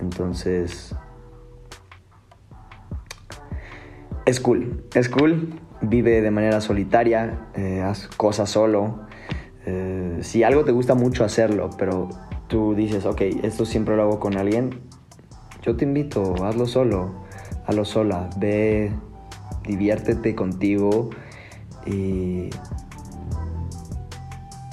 Entonces, 0.00 0.94
es 4.24 4.40
cool, 4.40 4.84
es 4.94 5.08
cool. 5.08 5.60
Vive 5.82 6.20
de 6.20 6.30
manera 6.30 6.60
solitaria, 6.60 7.48
eh, 7.54 7.82
haz 7.82 8.08
cosas 8.16 8.50
solo. 8.50 9.05
Eh, 9.66 10.18
si 10.20 10.42
algo 10.44 10.64
te 10.64 10.72
gusta 10.72 10.94
mucho 10.94 11.24
hacerlo, 11.24 11.70
pero 11.76 12.08
tú 12.46 12.74
dices, 12.74 13.04
ok, 13.04 13.20
esto 13.42 13.64
siempre 13.64 13.96
lo 13.96 14.02
hago 14.02 14.20
con 14.20 14.36
alguien, 14.36 14.80
yo 15.62 15.76
te 15.76 15.84
invito, 15.84 16.34
hazlo 16.44 16.66
solo, 16.66 17.10
hazlo 17.66 17.84
sola, 17.84 18.30
ve, 18.38 18.92
diviértete 19.66 20.36
contigo 20.36 21.10
y, 21.84 22.50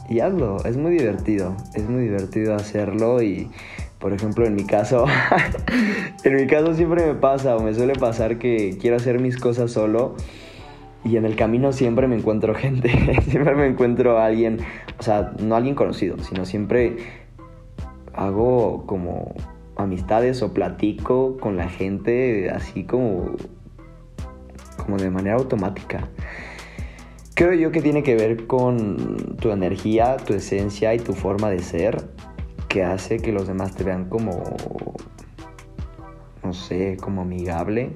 y 0.10 0.20
hazlo, 0.20 0.64
es 0.64 0.78
muy 0.78 0.92
divertido, 0.92 1.58
es 1.74 1.90
muy 1.90 2.04
divertido 2.04 2.56
hacerlo 2.56 3.22
y 3.24 3.50
por 4.04 4.12
ejemplo, 4.12 4.46
en 4.46 4.54
mi 4.54 4.66
caso, 4.66 5.06
en 6.26 6.36
mi 6.36 6.46
caso 6.46 6.74
siempre 6.74 7.06
me 7.06 7.14
pasa 7.14 7.56
o 7.56 7.62
me 7.62 7.74
suele 7.74 7.94
pasar 7.94 8.38
que 8.38 8.78
quiero 8.78 8.98
hacer 8.98 9.18
mis 9.22 9.38
cosas 9.38 9.72
solo 9.72 10.18
y 11.06 11.16
en 11.16 11.24
el 11.24 11.38
camino 11.38 11.72
siempre 11.72 12.10
me 12.10 12.18
encuentro 12.18 12.54
gente, 12.54 12.90
siempre 13.30 13.56
me 13.56 13.66
encuentro 13.66 14.20
a 14.20 14.26
alguien, 14.26 14.60
o 15.00 15.04
sea, 15.04 15.34
no 15.40 15.56
alguien 15.56 15.76
conocido, 15.76 16.18
sino 16.20 16.46
siempre 16.46 16.98
hago 18.14 18.86
como 18.86 19.34
amistades 19.76 20.42
o 20.44 20.54
platico 20.54 21.38
con 21.38 21.58
la 21.58 21.68
gente 21.68 22.50
así 22.52 22.84
como 22.84 23.36
como 24.78 24.98
de 24.98 25.10
manera 25.10 25.36
automática. 25.36 26.10
Creo 27.36 27.54
yo 27.54 27.72
que 27.72 27.82
tiene 27.82 28.04
que 28.04 28.16
ver 28.16 28.46
con 28.46 29.38
tu 29.38 29.52
energía, 29.52 30.18
tu 30.18 30.34
esencia 30.34 30.94
y 30.94 31.00
tu 31.00 31.14
forma 31.14 31.50
de 31.50 31.60
ser 31.60 32.04
que 32.68 32.84
hace 32.84 33.18
que 33.18 33.32
los 33.32 33.48
demás 33.48 33.76
te 33.76 33.84
vean 33.84 34.10
como, 34.10 34.44
no 36.44 36.54
sé, 36.54 36.98
como 37.02 37.22
amigable. 37.22 37.96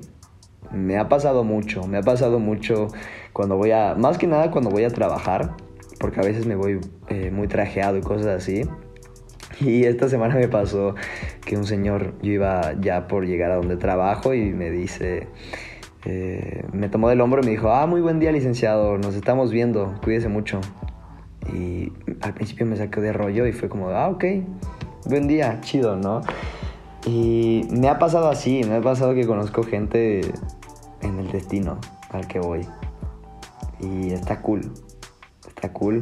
Me 0.71 0.97
ha 0.97 1.07
pasado 1.07 1.43
mucho, 1.43 1.85
me 1.87 1.97
ha 1.97 2.01
pasado 2.01 2.39
mucho 2.39 2.87
cuando 3.31 3.57
voy 3.57 3.71
a, 3.71 3.95
más 3.95 4.17
que 4.17 4.27
nada 4.27 4.49
cuando 4.49 4.69
voy 4.69 4.83
a 4.83 4.89
trabajar, 4.89 5.55
porque 5.99 6.19
a 6.19 6.23
veces 6.23 6.45
me 6.45 6.55
voy 6.55 6.79
eh, 7.09 7.31
muy 7.31 7.47
trajeado 7.47 7.97
y 7.97 8.01
cosas 8.01 8.27
así. 8.27 8.63
Y 9.59 9.85
esta 9.85 10.07
semana 10.07 10.35
me 10.35 10.47
pasó 10.47 10.95
que 11.45 11.57
un 11.57 11.65
señor, 11.65 12.13
yo 12.21 12.33
iba 12.33 12.73
ya 12.79 13.07
por 13.07 13.25
llegar 13.25 13.51
a 13.51 13.55
donde 13.55 13.77
trabajo 13.77 14.33
y 14.33 14.51
me 14.51 14.69
dice, 14.69 15.27
eh, 16.05 16.63
me 16.73 16.89
tomó 16.89 17.09
del 17.09 17.21
hombro 17.21 17.41
y 17.41 17.45
me 17.45 17.51
dijo, 17.51 17.71
ah, 17.71 17.87
muy 17.87 18.01
buen 18.01 18.19
día 18.19 18.31
licenciado, 18.31 18.97
nos 18.97 19.15
estamos 19.15 19.51
viendo, 19.51 19.95
cuídese 20.03 20.27
mucho. 20.27 20.61
Y 21.53 21.91
al 22.21 22.33
principio 22.33 22.65
me 22.65 22.75
saqué 22.75 23.01
de 23.01 23.13
rollo 23.13 23.47
y 23.47 23.53
fue 23.53 23.67
como, 23.67 23.89
ah, 23.89 24.09
ok, 24.09 24.25
buen 25.05 25.27
día, 25.27 25.59
chido, 25.61 25.95
¿no? 25.95 26.21
Y 27.05 27.67
me 27.71 27.87
ha 27.87 27.97
pasado 27.97 28.29
así, 28.29 28.61
me 28.67 28.75
ha 28.75 28.81
pasado 28.81 29.15
que 29.15 29.25
conozco 29.25 29.63
gente 29.63 30.21
en 31.01 31.19
el 31.19 31.31
destino 31.31 31.79
al 32.09 32.27
que 32.27 32.39
voy. 32.39 32.67
Y 33.79 34.11
está 34.11 34.41
cool, 34.41 34.71
está 35.57 35.73
cool. 35.73 36.01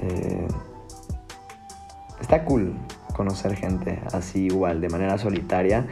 Eh, 0.00 0.48
está 2.20 2.44
cool 2.44 2.74
conocer 3.14 3.54
gente 3.54 4.00
así 4.12 4.46
igual, 4.46 4.80
de 4.80 4.88
manera 4.88 5.18
solitaria. 5.18 5.86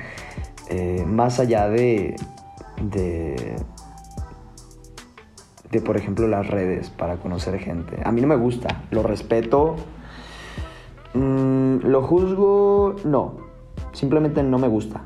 Eh, 0.69 1.05
más 1.07 1.39
allá 1.39 1.69
de, 1.69 2.17
de, 2.81 3.57
de, 5.71 5.81
por 5.81 5.97
ejemplo, 5.97 6.27
las 6.27 6.47
redes 6.49 6.91
para 6.91 7.17
conocer 7.17 7.59
gente. 7.59 8.01
A 8.05 8.11
mí 8.11 8.21
no 8.21 8.27
me 8.27 8.37
gusta, 8.37 8.83
lo 8.91 9.03
respeto. 9.03 9.77
Mm, 11.15 11.87
lo 11.87 12.03
juzgo, 12.03 12.97
no. 13.05 13.37
Simplemente 13.93 14.43
no 14.43 14.59
me 14.59 14.69
gusta. 14.69 15.03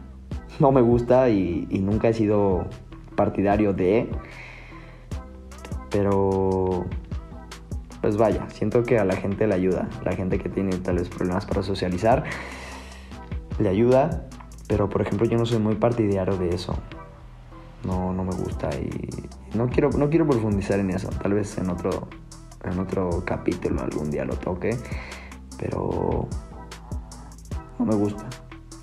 No 0.58 0.72
me 0.72 0.80
gusta 0.80 1.28
y, 1.28 1.66
y 1.68 1.80
nunca 1.80 2.08
he 2.08 2.14
sido 2.14 2.66
partidario 3.14 3.74
de. 3.74 4.08
Pero 5.90 6.86
pues 8.00 8.16
vaya, 8.16 8.48
siento 8.50 8.82
que 8.82 8.98
a 8.98 9.04
la 9.04 9.16
gente 9.16 9.46
le 9.46 9.54
ayuda. 9.54 9.88
La 10.04 10.12
gente 10.12 10.38
que 10.38 10.48
tiene 10.48 10.76
tal 10.78 10.96
vez 10.96 11.08
problemas 11.08 11.46
para 11.46 11.62
socializar, 11.62 12.24
le 13.58 13.68
ayuda. 13.68 14.26
Pero 14.68 14.88
por 14.88 15.02
ejemplo 15.02 15.26
yo 15.26 15.38
no 15.38 15.46
soy 15.46 15.60
muy 15.60 15.76
partidario 15.76 16.36
de 16.36 16.48
eso 16.48 16.76
no, 17.86 18.12
no 18.12 18.24
me 18.24 18.34
gusta 18.34 18.68
y 18.74 19.56
no 19.56 19.68
quiero, 19.68 19.90
no 19.90 20.10
quiero 20.10 20.26
profundizar 20.26 20.80
en 20.80 20.90
eso. 20.90 21.08
Tal 21.22 21.34
vez 21.34 21.56
en 21.58 21.70
otro, 21.70 22.08
en 22.64 22.78
otro 22.78 23.22
capítulo 23.24 23.82
algún 23.82 24.10
día 24.10 24.24
lo 24.24 24.34
toque, 24.34 24.76
pero 25.58 26.28
no 27.78 27.84
me 27.84 27.94
gusta, 27.94 28.24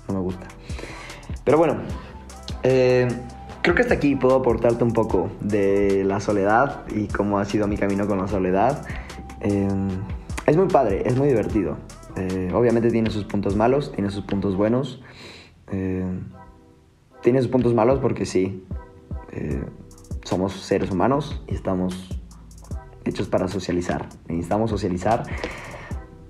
no 0.08 0.14
me 0.14 0.20
gusta. 0.20 0.46
Pero 1.44 1.58
bueno, 1.58 1.76
eh, 2.62 3.08
creo 3.62 3.74
que 3.74 3.82
hasta 3.82 3.94
aquí 3.94 4.16
puedo 4.16 4.36
aportarte 4.36 4.82
un 4.82 4.92
poco 4.92 5.30
de 5.40 6.02
la 6.04 6.20
soledad 6.20 6.84
y 6.88 7.06
cómo 7.08 7.38
ha 7.38 7.44
sido 7.44 7.66
mi 7.68 7.76
camino 7.76 8.06
con 8.06 8.18
la 8.18 8.26
soledad. 8.26 8.86
Eh, 9.40 9.68
es 10.46 10.56
muy 10.56 10.68
padre, 10.68 11.02
es 11.06 11.16
muy 11.16 11.28
divertido. 11.28 11.76
Eh, 12.16 12.50
obviamente 12.54 12.90
tiene 12.90 13.10
sus 13.10 13.24
puntos 13.24 13.56
malos, 13.56 13.92
tiene 13.92 14.10
sus 14.10 14.24
puntos 14.24 14.56
buenos. 14.56 15.02
tiene 17.22 17.40
sus 17.40 17.48
puntos 17.48 17.74
malos 17.74 18.00
porque 18.00 18.26
sí, 18.26 18.64
eh, 19.34 19.64
somos 20.24 20.52
seres 20.52 20.90
humanos 20.90 21.42
y 21.48 21.54
estamos 21.54 22.08
hechos 23.04 23.28
para 23.28 23.48
socializar. 23.48 24.08
Necesitamos 24.28 24.70
socializar. 24.70 25.24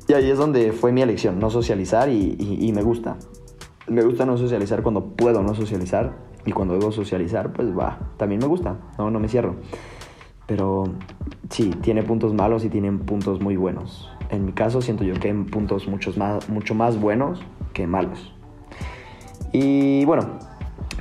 Y 0.09 0.15
ahí 0.15 0.31
es 0.31 0.39
donde 0.39 0.73
fue 0.73 0.93
mi 0.93 1.03
elección, 1.03 1.39
no 1.39 1.51
socializar 1.51 2.09
y, 2.09 2.73
me 2.75 2.83
gusta. 2.83 3.17
Me 3.87 4.03
gusta 4.03 4.25
no 4.25 4.37
socializar 4.37 4.83
cuando 4.83 5.05
puedo 5.15 5.43
no 5.43 5.55
socializar 5.55 6.17
y 6.47 6.53
cuando 6.53 6.75
debo 6.75 6.93
socializar, 6.93 7.53
pues 7.53 7.77
va, 7.77 7.99
también 8.17 8.41
me 8.41 8.47
gusta, 8.47 8.79
no, 8.99 9.11
no 9.11 9.21
me 9.21 9.29
cierro. 9.29 9.57
Pero 10.47 10.85
sí, 11.51 11.71
tiene 11.83 12.03
puntos 12.03 12.35
malos 12.35 12.65
y 12.65 12.69
tiene 12.69 12.93
puntos 12.93 13.41
muy 13.41 13.57
buenos. 13.57 14.11
En 14.31 14.45
mi 14.45 14.53
caso 14.53 14.81
siento 14.81 15.05
yo 15.05 15.15
que 15.15 15.29
hay 15.29 15.35
puntos 15.45 15.87
muchos 15.89 16.17
más, 16.17 16.49
mucho 16.49 16.75
más 16.75 16.99
buenos 17.01 17.41
que 17.73 17.87
malos. 17.87 18.33
Y 19.53 20.05
bueno, 20.05 20.39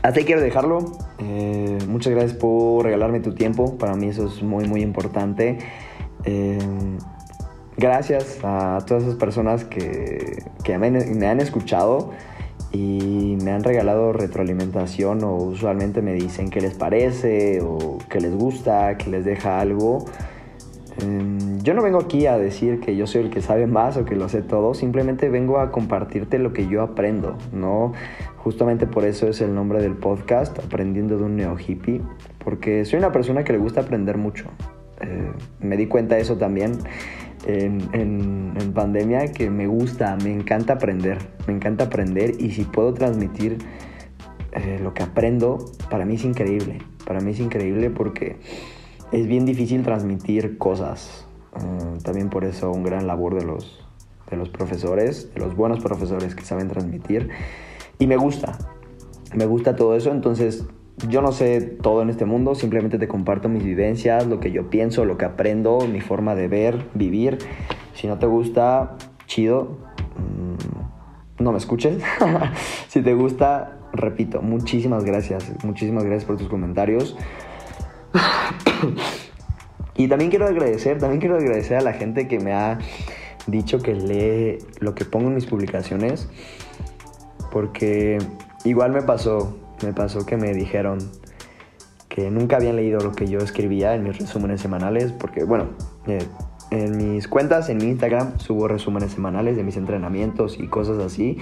hasta 0.03 0.19
ahí 0.19 0.25
quiero 0.25 0.41
dejarlo. 0.41 0.79
Eh, 1.19 1.77
muchas 1.87 2.13
gracias 2.13 2.33
por 2.33 2.83
regalarme 2.83 3.19
tu 3.19 3.33
tiempo. 3.33 3.77
Para 3.77 3.95
mí 3.95 4.07
eso 4.07 4.27
es 4.27 4.43
muy, 4.43 4.67
muy 4.67 4.81
importante. 4.81 5.59
Eh, 6.25 6.59
gracias 7.77 8.39
a 8.43 8.79
todas 8.85 9.03
esas 9.03 9.15
personas 9.15 9.63
que, 9.63 10.43
que 10.63 10.77
me, 10.77 11.27
han 11.27 11.39
escuchado 11.39 12.11
y 12.73 13.37
me 13.43 13.51
han 13.51 13.63
regalado 13.63 14.13
retroalimentación 14.13 15.23
o 15.23 15.35
usualmente 15.35 16.01
me 16.01 16.13
dicen 16.13 16.49
qué 16.49 16.59
les 16.59 16.73
parece 16.73 17.61
o 17.61 17.99
que 18.09 18.19
les 18.19 18.35
gusta, 18.35 18.97
que 18.97 19.11
les 19.11 19.23
deja 19.23 19.59
algo. 19.59 20.05
Em, 21.01 21.59
yo 21.61 21.75
no 21.75 21.83
vengo 21.83 21.99
aquí 21.99 22.25
a 22.25 22.37
decir 22.37 22.79
que 22.79 22.95
yo 22.95 23.05
soy 23.07 23.21
el 23.23 23.29
que 23.29 23.41
sabe 23.41 23.67
más 23.67 23.95
o 23.97 24.05
que 24.05 24.15
lo 24.15 24.27
sé 24.27 24.41
todo, 24.41 24.73
simplemente 24.73 25.29
vengo 25.29 25.59
a 25.59 25.71
compartirte 25.71 26.39
lo 26.39 26.51
que 26.51 26.67
yo 26.67 26.81
aprendo, 26.81 27.37
¿no? 27.51 27.93
Justamente 28.37 28.87
por 28.87 29.05
eso 29.05 29.27
es 29.27 29.41
el 29.41 29.53
nombre 29.53 29.81
del 29.81 29.93
podcast, 29.93 30.57
Aprendiendo 30.59 31.17
de 31.17 31.23
un 31.23 31.35
Neo 31.35 31.55
Hippie, 31.57 32.01
porque 32.43 32.85
soy 32.85 32.99
una 32.99 33.11
persona 33.11 33.43
que 33.43 33.53
le 33.53 33.59
gusta 33.59 33.81
aprender 33.81 34.17
mucho. 34.17 34.45
Eh, 35.01 35.31
me 35.59 35.77
di 35.77 35.87
cuenta 35.87 36.15
de 36.15 36.21
eso 36.21 36.37
también 36.37 36.77
en, 37.45 38.71
pandemia, 38.73 39.31
que 39.31 39.49
me 39.49 39.67
gusta, 39.67 40.17
me 40.23 40.31
encanta 40.31 40.73
aprender, 40.73 41.17
me 41.47 41.53
encanta 41.53 41.85
aprender 41.85 42.35
y 42.39 42.51
si 42.51 42.63
puedo 42.63 42.93
transmitir 42.93 43.59
eh, 44.53 44.79
lo 44.81 44.93
que 44.93 45.03
aprendo, 45.03 45.65
para 45.89 46.05
mí 46.05 46.15
es 46.15 46.25
increíble, 46.25 46.79
para 47.05 47.19
mí 47.19 47.31
es 47.31 47.39
increíble 47.39 47.89
porque 47.89 48.37
es 49.11 49.27
bien 49.27 49.45
difícil 49.45 49.83
transmitir 49.83 50.57
cosas. 50.57 51.27
Eh, 51.55 51.99
también 52.03 52.29
por 52.29 52.45
eso 52.45 52.71
un 52.71 52.83
gran 52.83 53.05
labor 53.05 53.35
de 53.35 53.45
los, 53.45 53.85
de 54.29 54.37
los 54.37 54.49
profesores, 54.49 55.33
de 55.33 55.39
los 55.39 55.55
buenos 55.55 55.83
profesores 55.83 56.33
que 56.35 56.43
saben 56.43 56.67
transmitir. 56.67 57.29
Y 57.99 58.07
me 58.07 58.17
gusta, 58.17 58.57
me 59.35 59.45
gusta 59.45 59.75
todo 59.75 59.95
eso. 59.95 60.11
Entonces 60.11 60.65
yo 61.07 61.21
no 61.21 61.31
sé 61.31 61.61
todo 61.61 62.01
en 62.01 62.09
este 62.09 62.25
mundo, 62.25 62.55
simplemente 62.55 62.97
te 62.97 63.07
comparto 63.07 63.49
mis 63.49 63.63
vivencias, 63.63 64.27
lo 64.27 64.39
que 64.39 64.51
yo 64.51 64.69
pienso, 64.69 65.05
lo 65.05 65.17
que 65.17 65.25
aprendo, 65.25 65.79
mi 65.87 66.01
forma 66.01 66.35
de 66.35 66.47
ver, 66.47 66.85
vivir. 66.93 67.39
Si 67.93 68.07
no 68.07 68.19
te 68.19 68.25
gusta, 68.25 68.95
chido, 69.25 69.77
mm, 70.17 71.43
no 71.43 71.51
me 71.51 71.57
escuches. 71.57 72.01
si 72.87 73.01
te 73.01 73.13
gusta, 73.13 73.79
repito, 73.91 74.41
muchísimas 74.41 75.03
gracias, 75.03 75.51
muchísimas 75.63 76.03
gracias 76.03 76.25
por 76.25 76.37
tus 76.37 76.47
comentarios. 76.47 77.17
y 79.95 80.07
también 80.07 80.29
quiero 80.29 80.45
agradecer, 80.45 80.99
también 80.99 81.19
quiero 81.19 81.37
agradecer 81.37 81.77
a 81.77 81.81
la 81.81 81.93
gente 81.93 82.27
que 82.27 82.39
me 82.39 82.53
ha 82.53 82.79
dicho 83.47 83.79
que 83.79 83.93
lee 83.93 84.59
lo 84.79 84.95
que 84.95 85.05
pongo 85.05 85.27
en 85.27 85.35
mis 85.35 85.47
publicaciones. 85.47 86.29
Porque 87.51 88.17
igual 88.63 88.91
me 88.93 89.03
pasó, 89.03 89.55
me 89.83 89.93
pasó 89.93 90.25
que 90.25 90.37
me 90.37 90.53
dijeron 90.53 90.99
que 92.13 92.29
nunca 92.29 92.57
habían 92.57 92.75
leído 92.75 92.99
lo 92.99 93.11
que 93.11 93.27
yo 93.27 93.39
escribía 93.39 93.95
en 93.95 94.03
mis 94.03 94.19
resúmenes 94.19 94.61
semanales. 94.61 95.11
Porque, 95.11 95.43
bueno, 95.43 95.69
eh, 96.05 96.25
en 96.69 96.97
mis 96.97 97.27
cuentas, 97.27 97.69
en 97.69 97.77
mi 97.77 97.85
Instagram, 97.85 98.37
subo 98.37 98.67
resúmenes 98.67 99.11
semanales 99.11 99.55
de 99.57 99.63
mis 99.63 99.77
entrenamientos 99.77 100.59
y 100.59 100.67
cosas 100.67 100.99
así. 100.99 101.37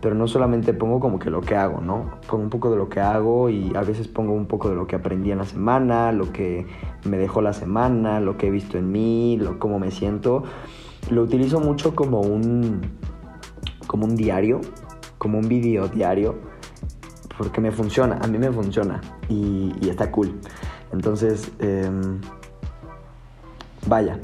Pero 0.00 0.14
no 0.14 0.26
solamente 0.26 0.72
pongo 0.72 1.00
como 1.00 1.18
que 1.18 1.28
lo 1.28 1.42
que 1.42 1.54
hago, 1.54 1.80
¿no? 1.80 2.18
Pongo 2.28 2.44
un 2.44 2.50
poco 2.50 2.70
de 2.70 2.76
lo 2.76 2.88
que 2.88 3.00
hago 3.00 3.50
y 3.50 3.72
a 3.76 3.82
veces 3.82 4.08
pongo 4.08 4.32
un 4.32 4.46
poco 4.46 4.70
de 4.70 4.74
lo 4.74 4.86
que 4.86 4.96
aprendí 4.96 5.32
en 5.32 5.38
la 5.38 5.44
semana, 5.44 6.12
lo 6.12 6.32
que 6.32 6.66
me 7.04 7.18
dejó 7.18 7.42
la 7.42 7.52
semana, 7.52 8.20
lo 8.20 8.36
que 8.36 8.46
he 8.46 8.50
visto 8.50 8.78
en 8.78 8.90
mí, 8.90 9.38
lo, 9.38 9.58
cómo 9.58 9.78
me 9.78 9.90
siento. 9.90 10.44
Lo 11.10 11.22
utilizo 11.22 11.60
mucho 11.60 11.94
como 11.94 12.20
un, 12.20 12.80
como 13.86 14.06
un 14.06 14.16
diario, 14.16 14.60
como 15.18 15.38
un 15.38 15.48
video 15.48 15.88
diario, 15.88 16.36
porque 17.36 17.60
me 17.60 17.70
funciona, 17.70 18.18
a 18.22 18.26
mí 18.26 18.38
me 18.38 18.50
funciona 18.50 19.00
y, 19.28 19.88
está 19.88 20.10
cool. 20.10 20.40
Entonces, 20.92 21.50
em, 21.58 22.20
vaya, 23.86 24.18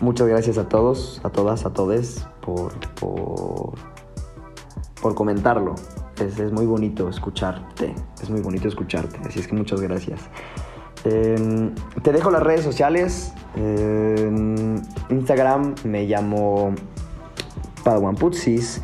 muchas 0.00 0.28
gracias 0.28 0.58
a 0.58 0.68
todos, 0.68 1.20
a 1.24 1.30
todas, 1.30 1.64
a 1.66 1.72
todes 1.72 2.26
por, 2.40 2.72
por, 2.96 3.74
comentarlo. 5.14 5.74
Es, 6.18 6.38
es, 6.38 6.52
muy 6.52 6.66
bonito 6.66 7.08
escucharte, 7.08 7.94
es 8.22 8.28
muy 8.28 8.40
bonito 8.40 8.68
escucharte, 8.68 9.18
así 9.26 9.40
es 9.40 9.46
que 9.46 9.54
muchas 9.54 9.80
gracias. 9.80 10.20
Em, 11.04 11.74
te 12.02 12.12
dejo 12.12 12.30
las 12.30 12.42
redes 12.42 12.62
sociales, 12.62 13.32
en 13.56 14.82
Instagram 15.08 15.74
me 15.84 16.04
llamo 16.04 16.74
Padawan 17.82 18.16
Putsis. 18.16 18.82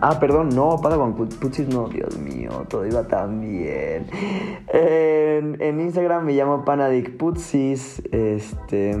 Ah, 0.00 0.18
perdón, 0.20 0.50
no, 0.50 0.78
Padawan 0.80 1.14
Putsis 1.14 1.68
no, 1.68 1.88
Dios 1.88 2.16
mío, 2.18 2.64
todo 2.68 2.86
iba 2.86 3.06
tan 3.08 3.40
bien. 3.40 4.06
En, 4.72 5.80
Instagram 5.80 6.24
me 6.24 6.32
llamo 6.32 6.64
Panadic 6.64 7.16
Putsis. 7.16 8.02
Este, 8.12 8.96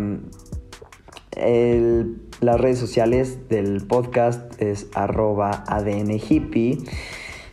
las 2.40 2.60
redes 2.60 2.78
sociales 2.78 3.48
del 3.48 3.86
podcast 3.86 4.60
es 4.60 4.88
arroba 4.94 5.64
ADN 5.66 6.10
hippie. 6.10 6.78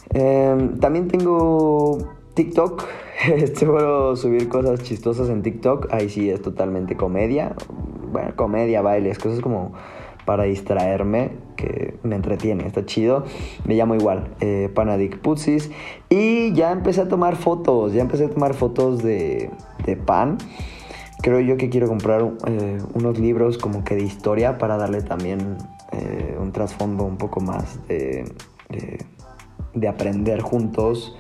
Em, 0.10 0.80
también 0.80 1.08
tengo 1.08 1.98
TikTok. 2.34 2.84
Este, 3.22 3.68
puedo 3.68 4.16
subir 4.16 4.50
cosas 4.50 4.82
chistosas 4.82 5.30
en 5.30 5.44
TikTok. 5.44 5.94
Ahí 5.94 6.10
sí 6.10 6.32
es 6.32 6.42
totalmente 6.42 6.98
comedia. 6.98 7.56
Bueno, 8.12 8.36
comedia, 8.36 8.82
bailes, 8.82 9.20
cosas 9.20 9.42
como 9.42 9.74
para 10.26 10.44
distraerme, 10.44 11.32
que 11.62 11.97
me 12.04 12.15
entretiene, 12.15 12.65
está 12.65 12.86
chido. 12.86 13.26
Me 13.65 13.76
llamo 13.76 13.95
igual, 13.95 14.34
eh, 14.39 14.69
Panadic 14.74 15.19
Putsis. 15.19 15.69
Y 16.10 16.54
ya 16.54 16.71
empecé 16.71 17.02
a 17.02 17.08
tomar 17.08 17.36
fotos, 17.36 17.93
ya 17.93 18.02
empecé 18.02 18.26
a 18.26 18.30
tomar 18.30 18.54
fotos 18.54 19.04
de, 19.04 19.52
pan. 20.06 20.38
Creo 21.21 21.39
yo 21.39 21.58
que 21.58 21.69
quiero 21.69 21.88
comprar 21.88 22.32
eh, 22.47 22.80
unos 22.95 23.19
libros 23.19 23.58
como 23.58 23.84
que 23.84 23.95
de 23.95 24.04
historia 24.04 24.58
para 24.58 24.78
darle 24.78 25.04
también 25.04 25.58
eh, 25.91 26.36
un 26.39 26.52
trasfondo 26.52 27.04
un 27.04 27.17
poco 27.17 27.41
más 27.41 27.88
de, 27.88 28.26
de 29.74 29.88
aprender 29.88 30.41
juntos. 30.41 31.15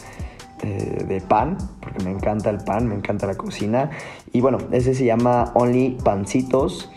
de 0.61 1.19
pan, 1.27 1.57
porque 1.81 2.03
me 2.03 2.11
encanta 2.11 2.51
el 2.51 2.57
pan, 2.57 2.87
me 2.87 2.93
encanta 2.93 3.25
la 3.25 3.33
cocina. 3.35 3.89
Y 4.31 4.41
bueno, 4.41 4.59
ese 4.71 4.93
se 4.93 5.05
llama 5.05 5.51
Only 5.55 5.97
Pancitos. 6.03 6.91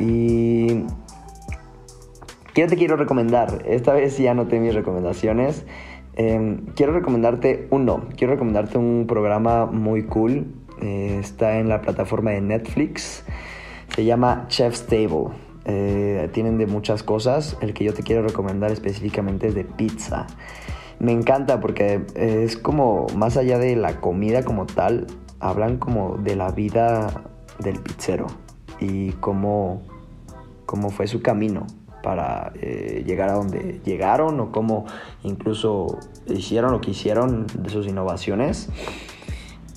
Y 0.00 0.84
¿Qué 2.60 2.66
te 2.66 2.76
quiero 2.76 2.96
recomendar? 2.96 3.62
Esta 3.64 3.94
vez 3.94 4.18
ya 4.18 4.34
noté 4.34 4.60
mis 4.60 4.74
recomendaciones. 4.74 5.64
Em, 6.14 6.66
quiero 6.76 6.92
recomendarte 6.92 7.66
uno. 7.70 8.04
Quiero 8.18 8.34
recomendarte 8.34 8.76
un 8.76 9.06
programa 9.08 9.64
muy 9.64 10.02
cool. 10.02 10.44
Eh, 10.82 11.16
está 11.18 11.56
en 11.56 11.70
la 11.70 11.80
plataforma 11.80 12.32
de 12.32 12.42
Netflix. 12.42 13.24
Se 13.96 14.04
llama 14.04 14.44
Chef's 14.48 14.84
Table. 14.84 15.28
Eh, 15.64 16.28
tienen 16.34 16.58
de 16.58 16.66
muchas 16.66 17.02
cosas. 17.02 17.56
El 17.62 17.72
que 17.72 17.84
yo 17.84 17.94
te 17.94 18.02
quiero 18.02 18.24
recomendar 18.24 18.70
específicamente 18.70 19.46
es 19.46 19.54
de 19.54 19.64
pizza. 19.64 20.26
Me 20.98 21.12
encanta 21.12 21.60
porque 21.60 22.02
es 22.14 22.58
como 22.58 23.06
más 23.16 23.38
allá 23.38 23.58
de 23.58 23.74
la 23.74 24.02
comida 24.02 24.44
como 24.44 24.66
tal, 24.66 25.06
hablan 25.38 25.78
como 25.78 26.18
de 26.18 26.36
la 26.36 26.50
vida 26.50 27.24
del 27.58 27.80
pizzero 27.80 28.26
y 28.80 29.12
cómo, 29.12 29.80
cómo 30.66 30.90
fue 30.90 31.06
su 31.06 31.22
camino 31.22 31.66
para 32.02 32.52
eh, 32.60 33.04
llegar 33.06 33.30
a 33.30 33.34
donde 33.34 33.80
llegaron 33.84 34.40
o 34.40 34.52
cómo 34.52 34.86
incluso 35.22 35.98
hicieron 36.26 36.72
lo 36.72 36.80
que 36.80 36.92
hicieron 36.92 37.46
de 37.46 37.70
sus 37.70 37.86
innovaciones. 37.86 38.68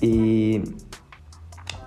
Y 0.00 0.62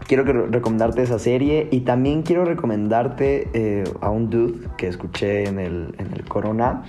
quiero 0.08 0.24
recomendarte 0.24 1.04
esa 1.04 1.20
serie 1.20 1.68
y 1.70 1.82
también 1.82 2.24
quiero 2.24 2.46
recomendarte 2.46 3.50
eh, 3.54 3.84
a 4.02 4.10
un 4.10 4.30
dude 4.30 4.68
que 4.78 4.88
escuché 4.88 5.48
en 5.48 5.60
el, 5.60 5.94
en 5.98 6.14
el, 6.14 6.24
Corona 6.26 6.84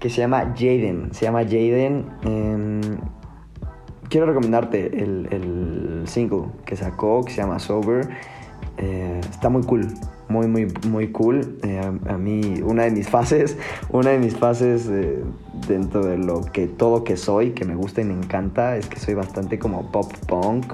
que 0.00 0.08
se 0.08 0.22
llama 0.22 0.54
Jaden. 0.56 1.12
Se 1.12 1.26
llama 1.26 1.42
Jaden. 1.44 2.06
Em, 2.22 2.80
quiero 4.08 4.26
recomendarte 4.26 5.02
el, 5.02 5.28
el, 5.30 6.02
single 6.06 6.46
que 6.64 6.76
sacó 6.76 7.22
que 7.24 7.32
se 7.32 7.42
llama 7.42 7.58
Sober. 7.58 8.08
Eh, 8.78 9.20
está 9.30 9.48
muy 9.48 9.62
cool 9.62 9.86
muy, 10.28 10.46
muy, 10.46 10.72
muy 10.88 11.08
cool. 11.08 11.58
Eh, 11.62 11.80
a, 12.08 12.16
mí, 12.16 12.60
una 12.62 12.84
de 12.84 12.90
mis 12.90 13.08
fases, 13.08 13.56
una 13.90 14.10
de 14.10 14.18
mis 14.18 14.36
fases 14.36 14.88
eh, 14.90 15.22
dentro 15.68 16.04
de 16.04 16.18
lo 16.18 16.42
que 16.42 16.66
todo 16.66 17.04
que 17.04 17.16
soy, 17.16 17.50
que 17.50 17.64
me 17.64 17.74
gusta 17.74 18.00
y 18.00 18.04
me 18.04 18.14
encanta, 18.14 18.76
es 18.76 18.86
que 18.86 18.98
soy 18.98 19.14
bastante 19.14 19.58
como 19.58 19.90
pop 19.90 20.12
punk. 20.26 20.72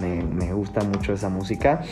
Me, 0.00 0.22
me 0.22 0.52
gusta 0.52 0.82
mucho 0.82 1.12
esa 1.12 1.28
música. 1.28 1.82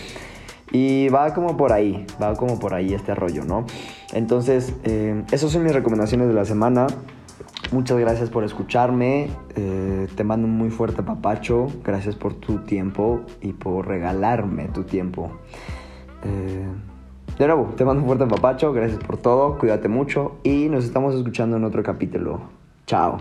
Y 0.73 1.09
va 1.09 1.35
como 1.35 1.57
por 1.57 1.73
ahí, 1.73 2.07
va 2.23 2.35
como 2.35 2.61
por 2.61 2.75
ahí 2.75 2.95
este 2.95 3.15
rollo, 3.15 3.45
¿no? 3.45 3.67
Entonces, 4.13 4.73
eh, 4.85 5.25
esas 5.33 5.51
son 5.51 5.65
mis 5.65 5.73
recomendaciones 5.73 6.29
de 6.29 6.35
la 6.35 6.45
semana. 6.45 6.87
Muchas 7.73 7.99
gracias 7.99 8.31
por 8.31 8.45
escucharme. 8.45 9.31
te 9.55 10.25
mando 10.25 10.47
un 10.47 10.57
muy 10.57 10.71
fuerte 10.71 11.03
papacho. 11.03 11.67
Gracias 11.85 12.15
por 12.15 12.35
tu 12.35 12.59
tiempo 12.61 13.21
y 13.41 13.53
por 13.53 13.87
regalarme 13.87 14.69
tu 14.69 14.85
tiempo. 14.85 15.33
De 17.41 17.47
nuevo, 17.47 17.73
te 17.75 17.87
mando 17.87 18.03
un 18.03 18.07
fuerte 18.07 18.27
papacho, 18.27 18.71
gracias 18.71 19.03
por 19.03 19.17
todo, 19.17 19.57
cuídate 19.57 19.89
mucho 19.89 20.33
y 20.43 20.69
nos 20.69 20.85
estamos 20.85 21.15
escuchando 21.15 21.57
en 21.57 21.65
otro 21.65 21.83
capítulo. 21.83 22.39
Chao. 22.87 23.17